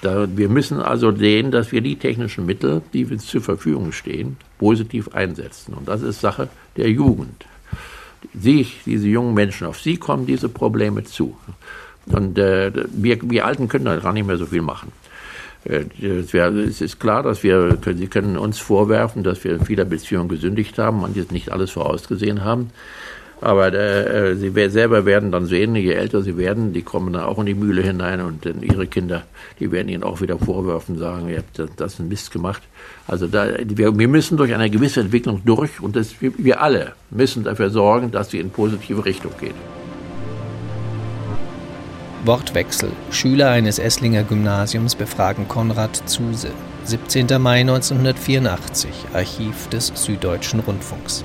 da, 0.02 0.28
wir 0.28 0.50
müssen 0.50 0.82
also 0.82 1.10
sehen, 1.16 1.52
dass 1.52 1.72
wir 1.72 1.80
die 1.80 1.96
technischen 1.96 2.44
Mittel, 2.44 2.82
die 2.92 3.06
uns 3.06 3.24
zur 3.24 3.40
Verfügung 3.40 3.92
stehen, 3.92 4.36
positiv 4.58 5.08
einsetzen. 5.14 5.72
Und 5.72 5.88
das 5.88 6.02
ist 6.02 6.20
Sache 6.20 6.50
der 6.76 6.90
Jugend. 6.90 7.46
Sie, 8.38 8.66
diese 8.84 9.08
jungen 9.08 9.32
Menschen, 9.32 9.66
auf 9.66 9.80
sie 9.80 9.96
kommen 9.96 10.26
diese 10.26 10.50
Probleme 10.50 11.02
zu. 11.02 11.34
Und 12.04 12.36
äh, 12.36 12.70
wir, 12.92 13.18
wir 13.22 13.46
Alten 13.46 13.68
können 13.68 13.86
da 13.86 13.96
gar 13.96 14.12
nicht 14.12 14.26
mehr 14.26 14.36
so 14.36 14.44
viel 14.44 14.60
machen. 14.60 14.92
Äh, 15.64 15.84
es 16.00 16.80
ist 16.80 17.00
klar, 17.00 17.22
dass 17.22 17.42
wir, 17.42 17.78
Sie 17.84 18.06
können 18.06 18.36
uns 18.36 18.58
vorwerfen, 18.58 19.22
dass 19.22 19.42
wir 19.44 19.54
in 19.54 19.64
vieler 19.64 19.84
Beziehung 19.84 20.28
gesündigt 20.28 20.78
haben, 20.78 21.00
manches 21.00 21.30
nicht 21.30 21.50
alles 21.52 21.70
vorausgesehen 21.70 22.44
haben. 22.44 22.70
Aber 23.40 23.72
äh, 23.72 24.34
sie 24.34 24.50
selber 24.68 25.06
werden 25.06 25.30
dann 25.30 25.46
sehen, 25.46 25.76
je 25.76 25.92
älter 25.92 26.22
sie 26.22 26.36
werden, 26.36 26.72
die 26.72 26.82
kommen 26.82 27.12
dann 27.12 27.22
auch 27.22 27.38
in 27.38 27.46
die 27.46 27.54
Mühle 27.54 27.82
hinein 27.82 28.20
und 28.20 28.44
dann 28.44 28.62
ihre 28.62 28.86
Kinder, 28.86 29.24
die 29.60 29.70
werden 29.70 29.88
ihnen 29.88 30.02
auch 30.02 30.20
wieder 30.20 30.38
vorwerfen, 30.38 30.98
sagen, 30.98 31.28
ihr 31.28 31.38
habt 31.38 31.80
das 31.80 32.00
ein 32.00 32.08
Mist 32.08 32.32
gemacht. 32.32 32.62
Also 33.06 33.28
da, 33.28 33.46
wir, 33.64 33.96
wir 33.96 34.08
müssen 34.08 34.36
durch 34.36 34.52
eine 34.54 34.70
gewisse 34.70 35.00
Entwicklung 35.00 35.42
durch 35.44 35.80
und 35.80 35.94
das, 35.94 36.16
wir 36.20 36.60
alle 36.60 36.94
müssen 37.10 37.44
dafür 37.44 37.70
sorgen, 37.70 38.10
dass 38.10 38.30
sie 38.30 38.40
in 38.40 38.50
positive 38.50 39.04
Richtung 39.04 39.32
geht. 39.40 39.54
Wortwechsel. 42.24 42.90
Schüler 43.10 43.50
eines 43.50 43.78
Esslinger 43.78 44.24
Gymnasiums 44.24 44.94
befragen 44.94 45.46
Konrad 45.48 46.02
Zuse. 46.06 46.50
17. 46.84 47.26
Mai 47.40 47.60
1984, 47.60 48.90
Archiv 49.12 49.68
des 49.68 49.92
Süddeutschen 49.94 50.60
Rundfunks. 50.60 51.24